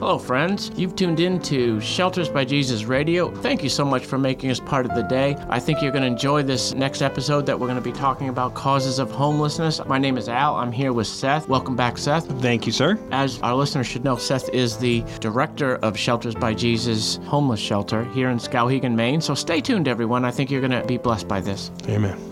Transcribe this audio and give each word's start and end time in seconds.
Hello, 0.00 0.18
friends. 0.18 0.70
You've 0.76 0.96
tuned 0.96 1.20
in 1.20 1.38
to 1.40 1.78
Shelters 1.78 2.30
by 2.30 2.42
Jesus 2.42 2.84
Radio. 2.84 3.30
Thank 3.42 3.62
you 3.62 3.68
so 3.68 3.84
much 3.84 4.06
for 4.06 4.16
making 4.16 4.50
us 4.50 4.58
part 4.58 4.86
of 4.86 4.94
the 4.94 5.02
day. 5.02 5.36
I 5.50 5.60
think 5.60 5.82
you're 5.82 5.92
going 5.92 6.00
to 6.00 6.08
enjoy 6.08 6.42
this 6.42 6.72
next 6.72 7.02
episode 7.02 7.44
that 7.44 7.60
we're 7.60 7.66
going 7.66 7.82
to 7.82 7.84
be 7.84 7.92
talking 7.92 8.30
about 8.30 8.54
causes 8.54 8.98
of 8.98 9.10
homelessness. 9.10 9.78
My 9.84 9.98
name 9.98 10.16
is 10.16 10.26
Al. 10.26 10.56
I'm 10.56 10.72
here 10.72 10.94
with 10.94 11.06
Seth. 11.06 11.48
Welcome 11.48 11.76
back, 11.76 11.98
Seth. 11.98 12.26
Thank 12.40 12.64
you, 12.64 12.72
sir. 12.72 12.98
As 13.10 13.38
our 13.42 13.54
listeners 13.54 13.88
should 13.88 14.02
know, 14.02 14.16
Seth 14.16 14.48
is 14.54 14.78
the 14.78 15.04
director 15.20 15.76
of 15.76 15.98
Shelters 15.98 16.34
by 16.34 16.54
Jesus 16.54 17.16
homeless 17.26 17.60
shelter 17.60 18.04
here 18.04 18.30
in 18.30 18.38
Skowhegan, 18.38 18.94
Maine. 18.94 19.20
So 19.20 19.34
stay 19.34 19.60
tuned, 19.60 19.86
everyone. 19.86 20.24
I 20.24 20.30
think 20.30 20.50
you're 20.50 20.66
going 20.66 20.80
to 20.80 20.86
be 20.86 20.96
blessed 20.96 21.28
by 21.28 21.42
this. 21.42 21.70
Amen. 21.90 22.29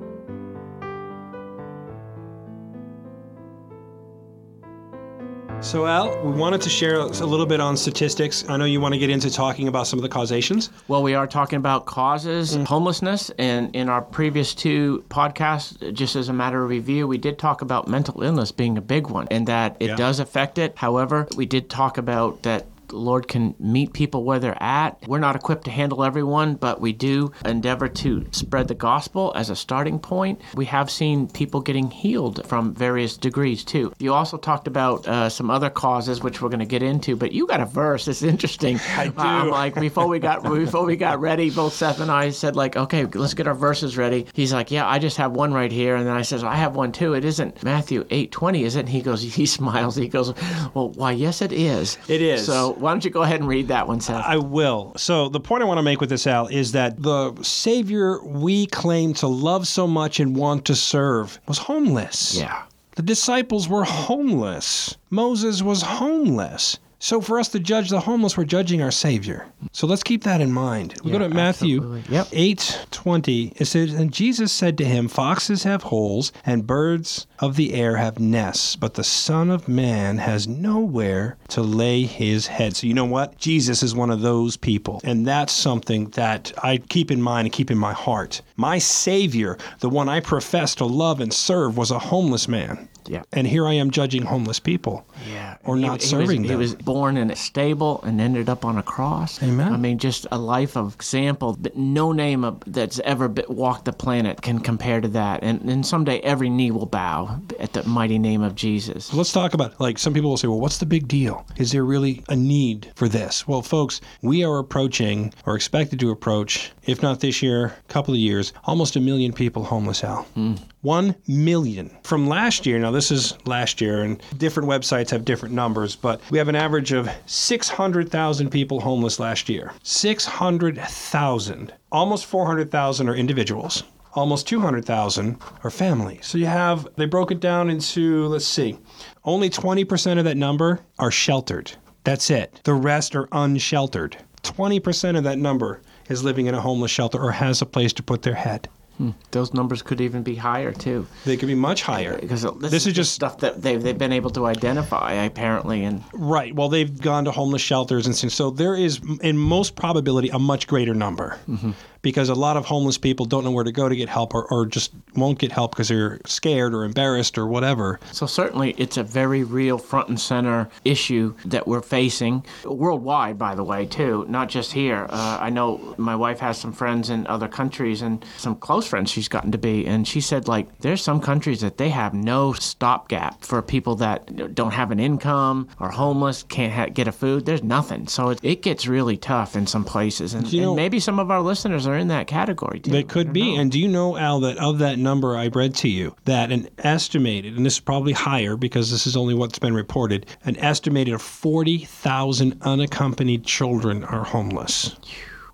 So, 5.69 5.85
Al, 5.87 6.19
we 6.25 6.33
wanted 6.33 6.63
to 6.63 6.71
share 6.71 6.97
a 6.97 7.05
little 7.09 7.45
bit 7.45 7.61
on 7.61 7.77
statistics. 7.77 8.43
I 8.49 8.57
know 8.57 8.65
you 8.65 8.81
want 8.81 8.95
to 8.95 8.99
get 8.99 9.11
into 9.11 9.31
talking 9.31 9.69
about 9.69 9.87
some 9.87 9.99
of 9.99 10.03
the 10.03 10.09
causations. 10.09 10.71
Well, 10.89 11.03
we 11.03 11.13
are 11.13 11.27
talking 11.27 11.59
about 11.59 11.85
causes 11.85 12.55
of 12.55 12.67
homelessness, 12.67 13.31
and 13.39 13.77
in 13.77 13.91
our 13.91 14.01
previous 14.01 14.55
two 14.55 15.05
podcasts, 15.11 15.93
just 15.93 16.17
as 16.17 16.31
a 16.31 16.33
matter 16.33 16.63
of 16.65 16.71
review, 16.71 17.07
we 17.07 17.19
did 17.19 17.39
talk 17.39 17.61
about 17.61 17.87
mental 17.87 18.23
illness 18.23 18.51
being 18.51 18.79
a 18.79 18.81
big 18.81 19.09
one 19.11 19.29
and 19.31 19.47
that 19.49 19.77
it 19.79 19.89
Yeah. 19.89 19.97
does 19.97 20.21
affect 20.21 20.57
it. 20.57 20.73
However, 20.77 21.29
we 21.37 21.45
did 21.45 21.69
talk 21.69 21.99
about 21.99 22.45
that 22.45 22.65
the 22.89 22.97
Lord 22.97 23.29
can 23.29 23.55
meet 23.59 23.93
people 23.93 24.25
where 24.25 24.39
they're 24.39 24.63
at. 24.63 25.07
We're 25.07 25.19
not 25.19 25.37
equipped 25.37 25.65
to 25.65 25.71
handle 25.71 26.05
everyone, 26.05 26.55
but 26.55 26.81
we 26.81 26.93
do 26.93 27.33
endeavor 27.45 27.89
to 27.89 28.27
spread 28.33 28.69
the 28.69 28.75
gospel 28.75 29.33
as 29.37 29.51
a 29.51 29.57
starting 29.57 29.99
point. 29.99 30.41
We 30.55 30.65
have 30.67 30.91
seen 30.91 31.29
people 31.29 31.61
getting 31.61 31.91
healed 31.91 32.47
from 32.47 32.75
various 32.75 33.17
degrees 33.17 33.65
too. 33.65 33.93
You 33.99 34.15
also 34.15 34.37
talked 34.37 34.67
about 34.67 35.07
uh, 35.07 35.29
some 35.29 35.51
other 35.51 35.71
causes, 35.71 36.23
which 36.23 36.41
we're 36.41 36.49
going 36.49 36.59
to 36.61 36.67
get 36.67 36.83
into, 36.83 37.17
but 37.17 37.33
you 37.33 37.47
got 37.47 37.61
a 37.61 37.67
verse. 37.67 38.09
It's 38.09 38.23
interesting. 38.23 38.79
I 38.97 39.13
I'm 39.17 39.47
do. 39.47 39.51
like 39.51 39.75
before 39.75 40.07
we 40.09 40.19
got 40.19 40.43
before 40.43 40.85
we 40.85 40.97
got 40.97 41.21
ready, 41.21 41.51
both 41.51 41.75
Seth 41.75 42.01
and 42.01 42.11
I 42.11 42.31
said 42.31 42.57
like, 42.57 42.77
okay, 42.77 43.05
let's 43.05 43.35
get 43.35 43.47
our 43.47 43.55
verses 43.55 43.97
ready. 43.97 44.27
He's 44.33 44.53
like, 44.53 44.71
yeah, 44.71 44.87
I 44.89 44.99
just 44.99 45.17
have 45.19 45.33
one 45.33 45.53
right 45.53 45.71
here, 45.71 45.97
and 45.97 46.07
then 46.07 46.17
I 46.17 46.23
says, 46.23 46.43
I 46.45 46.57
have 46.57 46.75
one 46.77 46.93
too. 46.93 47.15
It 47.15 47.25
isn't 47.25 47.63
Matthew 47.63 48.07
eight 48.11 48.33
twenty, 48.33 48.65
is 48.65 48.77
it? 48.77 48.81
And 48.81 48.89
he 48.89 49.03
goes, 49.03 49.23
he 49.39 49.47
smiles. 49.47 49.97
He 49.97 50.09
goes, 50.09 50.33
well, 50.75 50.91
why, 50.91 51.13
yes, 51.13 51.43
it 51.43 51.53
is. 51.53 51.99
It 52.09 52.23
is. 52.23 52.47
So 52.47 52.73
why 52.79 52.93
don't 52.93 53.05
you 53.05 53.11
go 53.11 53.23
ahead 53.23 53.41
and 53.41 53.49
read 53.49 53.69
that 53.69 53.87
one, 53.89 54.01
Seth? 54.01 54.25
I 54.25 54.37
will. 54.37 54.93
So, 54.97 55.29
the 55.29 55.41
point 55.41 55.63
I 55.63 55.67
want 55.67 55.79
to 55.79 55.83
make 55.83 56.01
with 56.01 56.11
this, 56.11 56.27
Al, 56.27 56.47
is 56.49 56.73
that 56.73 57.03
the 57.03 57.35
Savior 57.43 58.23
we 58.23 58.67
claim 58.67 59.15
to 59.15 59.27
love 59.27 59.67
so 59.67 59.87
much 59.87 60.21
and 60.21 60.37
want 60.37 60.65
to 60.67 60.75
serve 60.75 61.39
was 61.47 61.59
homeless. 61.59 62.37
yeah. 62.39 62.63
The 62.97 63.03
disciples 63.03 63.69
were 63.69 63.85
homeless. 63.85 64.97
Moses 65.11 65.63
was 65.63 65.83
homeless. 65.83 66.79
So, 67.01 67.21
for 67.21 67.39
us 67.39 67.49
to 67.51 67.61
judge 67.61 67.91
the 67.91 68.01
homeless, 68.01 68.37
we're 68.37 68.45
judging 68.45 68.83
our 68.83 68.91
Savior. 68.91 69.47
So, 69.71 69.87
let's 69.87 70.03
keep 70.03 70.25
that 70.25 70.41
in 70.41 70.51
mind. 70.51 70.95
We 71.05 71.13
go 71.13 71.19
to 71.19 71.29
Matthew. 71.29 72.03
Yep. 72.09 72.29
8 72.33 72.87
20. 72.91 73.53
It 73.57 73.65
says, 73.67 73.95
And 73.95 74.13
Jesus 74.13 74.53
said 74.53 74.77
to 74.79 74.85
him, 74.85 75.07
Foxes 75.07 75.63
have 75.63 75.85
holes, 75.85 76.33
and 76.45 76.67
birds 76.67 77.29
of 77.39 77.55
the 77.55 77.75
air 77.75 77.97
have 77.97 78.19
nests, 78.19 78.75
but 78.75 78.95
the 78.95 79.05
Son 79.05 79.49
of 79.51 79.69
Man 79.69 80.19
has 80.19 80.49
nowhere 80.49 81.37
to 81.49 81.63
lay 81.63 82.03
his 82.03 82.49
head. 82.49 82.75
So, 82.75 82.89
you 82.89 82.95
know 82.95 83.05
what? 83.05 83.39
Jesus 83.39 83.85
is 83.85 83.95
one 83.95 84.11
of 84.11 84.21
those 84.21 84.57
people. 84.57 85.01
And 85.05 85.25
that's 85.25 85.53
something 85.53 86.09
that 86.11 86.53
I 86.65 86.79
keep 86.79 87.13
in 87.13 87.23
mind 87.23 87.47
and 87.47 87.53
keep 87.53 87.71
in 87.71 87.79
my 87.79 87.93
heart. 87.93 88.43
My 88.57 88.79
Savior, 88.79 89.57
the 89.79 89.89
one 89.89 90.09
I 90.09 90.19
profess 90.19 90.75
to 90.77 90.85
love 90.85 91.21
and 91.21 91.33
serve, 91.33 91.77
was 91.77 91.93
a 91.93 91.99
homeless 92.01 92.49
man. 92.49 92.89
Yeah. 93.09 93.23
And 93.33 93.47
here 93.47 93.67
I 93.67 93.75
am 93.75 93.91
judging 93.91 94.23
homeless 94.23 94.61
people. 94.61 95.07
Yeah. 95.31 95.57
Or 95.65 95.77
He- 95.77 95.83
not 95.83 96.01
he 96.03 96.07
serving 96.07 96.43
was, 96.43 96.49
them. 96.49 96.51
He 96.51 96.57
was 96.57 96.75
born 96.75 97.17
in 97.17 97.31
a 97.31 97.37
stable 97.37 98.01
and 98.05 98.21
ended 98.21 98.49
up 98.49 98.65
on 98.65 98.79
a 98.79 98.83
cross. 98.83 99.43
Amen. 99.43 99.73
I 99.73 99.77
mean, 99.77 99.99
just 99.99 100.27
a 100.31 100.39
life 100.39 100.77
of 100.77 100.95
example. 100.95 101.57
But 101.59 101.77
no 101.77 102.13
name 102.13 102.45
of, 102.45 102.63
that's 102.67 102.99
ever 103.01 103.33
walked 103.49 103.87
the 103.87 103.93
planet 103.93 104.43
can 104.43 104.61
compare 104.61 105.01
to 105.01 105.09
that. 105.09 105.43
And, 105.43 105.63
and 105.69 105.85
someday 105.87 106.21
every 106.21 106.51
knee 106.51 106.71
will 106.71 106.87
bow 106.87 107.41
at 107.59 107.73
the 107.73 107.83
mighty 107.85 108.19
name 108.19 108.43
of 108.43 108.55
Jesus. 108.55 109.13
Let's 109.15 109.33
talk 109.33 109.55
about 109.55 109.81
like 109.81 109.99
some 109.99 110.13
people 110.15 110.31
will 110.31 110.37
say, 110.37 110.49
well, 110.49 110.61
what's 110.61 110.79
the 110.79 110.87
big 110.87 111.09
deal? 111.09 111.47
Is 111.57 111.73
there 111.73 111.85
really 111.85 112.23
a 112.29 112.37
need 112.37 112.93
for 112.95 113.09
this? 113.09 113.49
Well, 113.49 113.63
folks, 113.63 114.01
we 114.23 114.45
are 114.45 114.59
approaching 114.59 115.33
or 115.47 115.57
expected 115.57 115.99
to 116.01 116.11
approach, 116.11 116.71
if 116.85 117.03
not 117.03 117.21
this 117.21 117.43
year, 117.43 117.67
a 117.67 117.93
couple 117.93 118.15
of 118.15 118.21
years, 118.21 118.53
almost 118.65 118.97
a 118.97 119.01
million 119.01 119.33
people 119.33 119.65
homeless, 119.65 120.05
Al. 120.05 120.23
Hmm. 120.35 120.55
One 120.83 121.17
million. 121.27 121.91
From 122.05 122.29
last 122.29 122.65
year, 122.65 122.79
now 122.79 122.91
this 122.99 123.13
is 123.13 123.39
last 123.47 123.81
year, 123.81 124.03
and 124.03 124.21
different 124.39 124.69
websites 124.69 125.11
have 125.11 125.25
different 125.25 125.55
numbers, 125.55 125.95
but 125.95 126.21
we 126.33 126.39
have 126.39 126.49
an 126.49 126.57
average 126.57 126.91
of 126.91 127.09
600,000 127.27 128.51
people 128.51 128.81
homeless 128.81 129.21
last 129.21 129.49
year. 129.49 129.73
600,000. 129.85 131.73
Almost 131.93 132.27
400,000 132.27 133.09
are 133.09 133.15
individuals. 133.15 133.85
Almost 134.15 134.49
200,000 134.49 135.39
are 135.63 135.71
families. 135.71 136.27
So 136.27 136.39
you 136.39 136.47
have, 136.47 136.89
they 136.97 137.07
broke 137.07 137.31
it 137.31 137.39
down 137.39 137.71
into, 137.71 138.27
let's 138.27 138.45
see, 138.45 138.77
only 139.25 139.49
20% 139.49 140.19
of 140.19 140.25
that 140.25 140.37
number 140.37 140.81
are 140.99 141.13
sheltered. 141.13 141.71
That's 142.03 142.31
it. 142.31 142.61
The 142.65 142.75
rest 142.75 143.15
are 143.15 143.29
unsheltered. 143.31 144.17
20% 144.43 145.17
of 145.17 145.23
that 145.23 145.39
number 145.39 145.83
is 146.09 146.25
living 146.25 146.47
in 146.47 146.57
a 146.57 146.61
homeless 146.61 146.91
shelter 146.91 147.23
or 147.23 147.31
has 147.31 147.63
a 147.63 147.67
place 147.67 147.93
to 147.93 148.03
put 148.03 148.23
their 148.23 148.35
head. 148.35 148.69
Hmm. 148.99 149.11
Those 149.31 149.55
numbers 149.55 149.81
could 149.81 150.01
even 150.01 150.23
be 150.23 150.35
higher, 150.35 150.73
too. 150.73 151.07
They 151.25 151.37
could 151.37 151.47
be 151.47 151.55
much 151.55 151.83
higher. 151.83 152.15
Uh, 152.15 152.21
because 152.21 152.43
this, 152.43 152.71
This 152.71 152.87
is 152.87 152.93
just- 152.95 153.13
stuff 153.15 153.39
that 153.39 153.63
they've, 153.63 153.81
they've 153.83 153.97
been 153.97 154.13
able 154.13 154.31
to 154.31 154.45
identify, 154.47 155.13
apparently. 155.13 155.85
And 155.85 156.03
Right. 156.13 156.55
Well, 156.55 156.69
they've 156.69 157.01
gone 157.01 157.25
to 157.25 157.31
homeless 157.31 157.63
shelters 157.63 158.07
and. 158.07 158.19
So 158.33 158.51
there 158.51 158.75
is, 158.75 159.01
in 159.23 159.39
most 159.39 159.77
probability, 159.77 160.29
a 160.31 160.39
much 160.39 160.67
greater 160.67 160.95
number. 160.95 161.39
Mm-hmm. 161.49 161.71
Because 162.03 162.29
a 162.29 162.35
lot 162.35 162.57
of 162.57 162.65
homeless 162.65 162.97
people 162.99 163.27
don't 163.27 163.45
know 163.45 163.51
where 163.51 163.65
to 163.65 163.73
go 163.73 163.89
to 163.89 163.97
get 163.97 164.09
help 164.09 164.35
or, 164.35 164.45
or 164.53 164.67
just 164.67 164.93
won't 165.17 165.39
get 165.39 165.51
help 165.53 165.73
because 165.73 165.89
they're 165.89 166.21
scared 166.27 166.75
or 166.75 166.85
embarrassed 166.85 167.37
or 167.39 167.47
whatever. 167.47 167.99
So 168.13 168.27
certainly, 168.27 168.75
it's 168.79 168.97
a 168.97 169.03
very 169.03 169.43
real 169.43 169.79
front 169.79 170.09
and 170.09 170.21
center 170.21 170.69
issue 170.85 171.35
that 171.47 171.67
we're 171.67 171.83
facing 171.83 172.45
worldwide. 172.65 173.39
By 173.39 173.55
the 173.55 173.65
way, 173.65 173.85
too, 173.87 174.25
not 174.29 174.49
just 174.49 174.73
here. 174.73 175.07
Uh, 175.11 175.39
I 175.41 175.51
know 175.51 175.95
my 175.99 176.15
wife 176.15 176.39
has 176.41 176.59
some 176.59 176.73
friends 176.73 177.11
in 177.11 177.27
other 177.27 177.49
countries 177.49 178.03
and 178.03 178.25
some 178.37 178.55
close 178.57 178.87
friends 178.87 179.11
she's 179.11 179.29
gotten 179.29 179.51
to 179.53 179.59
be, 179.59 179.87
and 179.87 180.07
she 180.07 180.21
said 180.21 180.47
like 180.47 180.79
there's 180.79 181.03
some 181.03 181.21
countries 181.21 181.61
that 181.63 181.79
they 181.79 181.89
have 181.89 182.15
no 182.15 182.53
stopgap 182.53 183.43
for 183.45 183.61
people 183.61 183.97
that 183.97 184.55
don't 184.55 184.73
have 184.73 184.91
an 184.93 185.01
income 185.01 185.69
or 185.81 185.91
homeless, 185.91 186.45
can't 186.45 186.73
ha- 186.73 186.87
get 186.87 187.09
a 187.09 187.13
food. 187.13 187.45
There's 187.45 187.63
nothing. 187.63 188.07
So 188.07 188.31
it, 188.31 188.39
it 188.43 188.63
gets 188.63 188.87
really 188.87 189.17
tough 189.17 189.57
in 189.57 189.67
some 189.67 189.85
places, 189.85 190.35
and, 190.35 190.51
know- 190.53 190.75
maybe 190.77 191.01
some 191.01 191.19
of 191.19 191.31
our 191.31 191.41
listeners 191.41 191.87
are 191.89 191.97
in 191.97 192.09
that 192.09 192.27
category 192.27 192.81
too. 192.81 192.91
They 192.91 193.03
could 193.03 193.33
be. 193.33 193.55
know. 193.55 193.61
And 193.61 193.73
do 193.73 193.79
you 193.79 193.89
know, 193.89 194.17
Al, 194.17 194.41
that 194.41 194.59
of 194.59 194.79
that 194.79 194.99
number 194.99 195.37
I 195.37 195.49
read 195.49 195.75
to 195.77 195.89
you, 195.89 196.15
that 196.25 196.53
an 196.53 196.69
estimated, 196.79 197.57
and 197.57 197.67
this 197.67 197.75
is 197.75 197.81
probably 197.81 198.13
higher 198.13 198.57
because 198.57 198.91
this 198.91 199.07
is 199.07 199.17
only 199.17 199.35
what's 199.35 199.59
been 199.59 199.75
reported, 199.75 200.27
an 200.45 200.57
estimated 200.59 201.15
of 201.15 201.23
40,000 201.23 202.59
unaccompanied 202.63 203.45
children 203.45 204.05
are 204.05 204.25
homeless. 204.25 204.97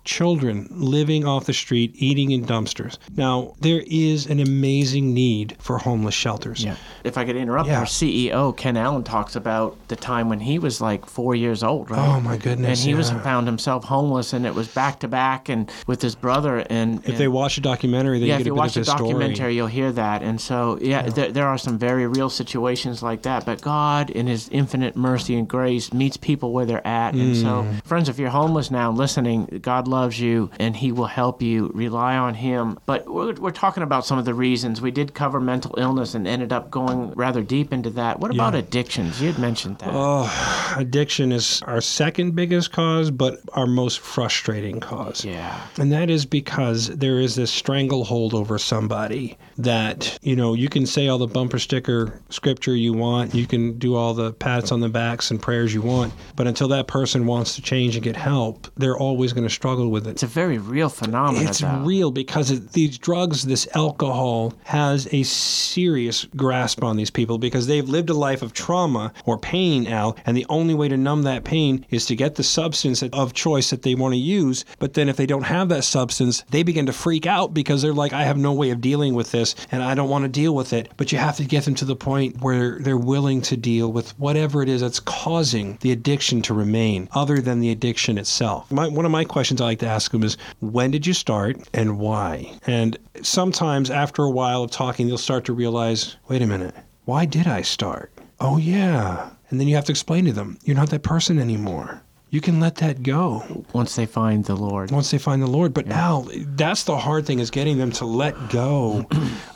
Children 0.05 0.67
living 0.69 1.25
off 1.25 1.45
the 1.45 1.53
street, 1.53 1.91
eating 1.95 2.29
in 2.31 2.45
dumpsters. 2.45 2.97
Now, 3.17 3.55
there 3.61 3.81
is 3.87 4.27
an 4.27 4.39
amazing 4.39 5.15
need 5.15 5.55
for 5.59 5.79
homeless 5.79 6.13
shelters. 6.13 6.63
Yeah. 6.63 6.75
If 7.03 7.17
I 7.17 7.25
could 7.25 7.35
interrupt, 7.35 7.67
Yeah. 7.69 7.79
our 7.79 7.85
CEO 7.87 8.51
Ken 8.55 8.77
Allen 8.77 9.03
talks 9.03 9.35
about 9.35 9.75
the 9.87 9.95
time 9.95 10.29
when 10.29 10.39
he 10.39 10.59
was 10.59 10.79
like 10.79 11.07
four 11.07 11.33
years 11.33 11.63
old, 11.63 11.89
right? 11.89 11.99
Oh, 12.07 12.21
my 12.21 12.37
goodness, 12.37 12.79
And 12.81 12.87
he 12.87 12.93
was 12.93 13.09
found 13.09 13.47
himself 13.47 13.83
homeless, 13.85 14.31
and 14.31 14.45
it 14.45 14.53
was 14.53 14.67
back 14.67 14.99
to 14.99 15.07
back, 15.07 15.49
and 15.49 15.71
with 15.87 16.03
his 16.03 16.13
brother. 16.13 16.59
And 16.69 17.01
If 17.03 17.17
they 17.17 17.27
watch 17.27 17.57
a 17.57 17.61
documentary, 17.61 18.19
they 18.19 18.27
yeah, 18.27 18.35
get 18.37 18.41
if 18.41 18.45
a 18.45 18.49
you 18.49 18.55
watch 18.55 18.73
the 18.75 18.81
his 18.81 18.87
story. 18.89 19.09
documentary, 19.13 19.55
you'll 19.55 19.65
hear 19.65 19.91
that. 19.91 20.21
And 20.21 20.39
so, 20.39 20.77
yeah, 20.81 21.09
There, 21.09 21.31
there 21.31 21.47
are 21.47 21.57
some 21.57 21.79
very 21.79 22.05
real 22.05 22.29
situations 22.29 23.01
like 23.01 23.23
that. 23.23 23.43
But 23.43 23.61
God, 23.61 24.11
in 24.11 24.27
His 24.27 24.49
infinite 24.49 24.95
mercy 24.95 25.35
and 25.35 25.47
grace, 25.47 25.91
meets 25.91 26.15
people 26.15 26.51
where 26.53 26.65
they're 26.67 26.85
at. 26.85 27.15
And 27.15 27.35
so, 27.35 27.63
Mm. 27.65 27.83
friends, 27.83 28.07
if 28.07 28.19
you're 28.19 28.29
homeless 28.29 28.69
now, 28.69 28.91
listening, 28.91 29.47
God 29.63 29.87
loves 29.87 29.94
you, 30.03 30.49
and 30.59 30.75
He 30.75 30.91
will 30.91 31.05
help 31.07 31.41
you. 31.41 31.71
Rely 31.73 32.15
on 32.17 32.33
Him. 32.35 32.77
But 32.85 33.07
we're, 33.07 33.33
we're 33.33 33.51
talking 33.51 33.83
about 33.83 34.05
some 34.05 34.17
of 34.17 34.25
the 34.25 34.33
reasons. 34.33 34.81
We 34.81 34.91
did 34.91 35.13
cover 35.13 35.39
mental 35.39 35.75
illness 35.77 36.13
and 36.15 36.27
ended 36.27 36.51
up 36.53 36.69
going 36.71 37.11
rather 37.13 37.41
deep 37.41 37.71
into 37.73 37.89
that. 37.91 38.19
What 38.19 38.33
about 38.33 38.53
Yeah. 38.53 38.59
addictions? 38.59 39.21
You 39.21 39.31
had 39.31 39.39
mentioned 39.39 39.79
that. 39.79 39.89
Oh, 39.91 40.73
addiction 40.77 41.31
is 41.31 41.61
our 41.65 41.81
second 41.81 42.35
biggest 42.35 42.71
cause, 42.71 43.11
but 43.11 43.39
our 43.53 43.67
most 43.67 43.99
frustrating 43.99 44.79
cause. 44.79 45.23
yeah. 45.25 45.61
And 45.77 45.91
that 45.91 46.09
is 46.09 46.25
because 46.25 46.87
there 46.89 47.19
is 47.19 47.35
this 47.35 47.51
stranglehold 47.51 48.33
over 48.33 48.57
somebody 48.57 49.37
that, 49.57 50.17
you 50.21 50.35
know, 50.35 50.53
you 50.53 50.69
can 50.69 50.85
say 50.85 51.07
all 51.07 51.17
the 51.17 51.27
bumper 51.27 51.59
sticker 51.59 52.21
scripture 52.29 52.75
you 52.75 52.93
want, 52.93 53.33
you 53.33 53.47
can 53.47 53.77
do 53.79 53.95
all 53.95 54.13
the 54.13 54.33
pats 54.33 54.71
on 54.71 54.79
the 54.81 54.89
backs 54.89 55.31
and 55.31 55.41
prayers 55.41 55.73
you 55.73 55.81
want, 55.81 56.13
but 56.35 56.47
until 56.47 56.67
that 56.67 56.87
person 56.87 57.25
wants 57.25 57.55
to 57.55 57.61
change 57.61 57.95
and 57.95 58.03
get 58.03 58.15
help, 58.15 58.67
they're 58.77 58.97
always 58.97 59.33
going 59.33 59.47
to 59.47 59.53
struggle 59.53 59.84
struggle 59.85 59.91
with 59.91 60.07
it. 60.07 60.11
It's 60.11 60.23
a 60.23 60.27
very 60.27 60.57
real 60.57 60.89
phenomenon. 60.89 61.47
It's 61.47 61.59
though. 61.59 61.83
real 61.83 62.11
because 62.11 62.51
it, 62.51 62.71
these 62.73 62.97
drugs, 62.97 63.43
this 63.43 63.67
alcohol, 63.75 64.53
has 64.63 65.07
a 65.13 65.23
serious 65.23 66.25
grasp 66.35 66.83
on 66.83 66.97
these 66.97 67.11
people 67.11 67.37
because 67.37 67.67
they've 67.67 67.87
lived 67.87 68.09
a 68.09 68.13
life 68.13 68.41
of 68.41 68.53
trauma 68.53 69.13
or 69.25 69.37
pain, 69.37 69.87
Al, 69.87 70.17
and 70.25 70.35
the 70.35 70.45
only 70.49 70.73
way 70.73 70.87
to 70.87 70.97
numb 70.97 71.23
that 71.23 71.43
pain 71.43 71.85
is 71.89 72.05
to 72.05 72.15
get 72.15 72.35
the 72.35 72.43
substance 72.43 73.03
of 73.03 73.33
choice 73.33 73.69
that 73.69 73.81
they 73.81 73.95
want 73.95 74.13
to 74.13 74.17
use. 74.17 74.65
But 74.79 74.93
then 74.93 75.09
if 75.09 75.17
they 75.17 75.25
don't 75.25 75.43
have 75.43 75.69
that 75.69 75.83
substance, 75.83 76.43
they 76.49 76.63
begin 76.63 76.85
to 76.87 76.93
freak 76.93 77.25
out 77.25 77.53
because 77.53 77.81
they're 77.81 77.93
like, 77.93 78.13
I 78.13 78.23
have 78.23 78.37
no 78.37 78.53
way 78.53 78.71
of 78.71 78.81
dealing 78.81 79.13
with 79.13 79.31
this 79.31 79.55
and 79.71 79.83
I 79.83 79.95
don't 79.95 80.09
want 80.09 80.23
to 80.23 80.29
deal 80.29 80.55
with 80.55 80.73
it. 80.73 80.89
But 80.97 81.11
you 81.11 81.17
have 81.17 81.37
to 81.37 81.45
get 81.45 81.65
them 81.65 81.75
to 81.75 81.85
the 81.85 81.95
point 81.95 82.41
where 82.41 82.79
they're 82.79 82.97
willing 82.97 83.41
to 83.43 83.57
deal 83.57 83.91
with 83.91 84.17
whatever 84.19 84.61
it 84.61 84.69
is 84.69 84.81
that's 84.81 84.99
causing 84.99 85.77
the 85.81 85.91
addiction 85.91 86.41
to 86.43 86.53
remain, 86.53 87.07
other 87.13 87.39
than 87.39 87.59
the 87.59 87.71
addiction 87.71 88.17
itself. 88.17 88.71
My, 88.71 88.87
one 88.87 89.05
of 89.05 89.11
my 89.11 89.23
questions 89.23 89.61
I 89.61 89.74
like 89.75 89.81
to 89.81 89.87
ask 89.87 90.11
them 90.11 90.23
is, 90.23 90.37
when 90.61 90.91
did 90.91 91.05
you 91.05 91.13
start 91.13 91.57
and 91.73 91.99
why? 91.99 92.57
And 92.65 92.97
sometimes 93.21 93.89
after 93.91 94.23
a 94.23 94.31
while 94.31 94.63
of 94.63 94.71
talking, 94.71 95.07
they'll 95.07 95.17
start 95.17 95.43
to 95.45 95.53
realize, 95.53 96.15
wait 96.29 96.41
a 96.41 96.47
minute, 96.47 96.73
why 97.03 97.25
did 97.25 97.45
I 97.45 97.61
start? 97.61 98.11
Oh, 98.39 98.57
yeah. 98.57 99.29
And 99.49 99.59
then 99.59 99.67
you 99.67 99.75
have 99.75 99.85
to 99.85 99.91
explain 99.91 100.23
to 100.25 100.31
them, 100.31 100.57
you're 100.63 100.77
not 100.77 100.89
that 100.91 101.03
person 101.03 101.39
anymore. 101.39 102.01
You 102.29 102.39
can 102.41 102.59
let 102.59 102.75
that 102.75 103.03
go 103.03 103.65
once 103.73 103.95
they 103.95 104.05
find 104.05 104.45
the 104.45 104.55
Lord. 104.55 104.91
once 104.91 105.11
they 105.11 105.17
find 105.17 105.41
the 105.41 105.47
Lord. 105.47 105.73
But 105.73 105.87
now, 105.87 106.25
that's 106.55 106.83
the 106.83 106.97
hard 106.97 107.25
thing 107.25 107.39
is 107.39 107.51
getting 107.51 107.77
them 107.77 107.91
to 107.93 108.05
let 108.05 108.49
go 108.49 109.05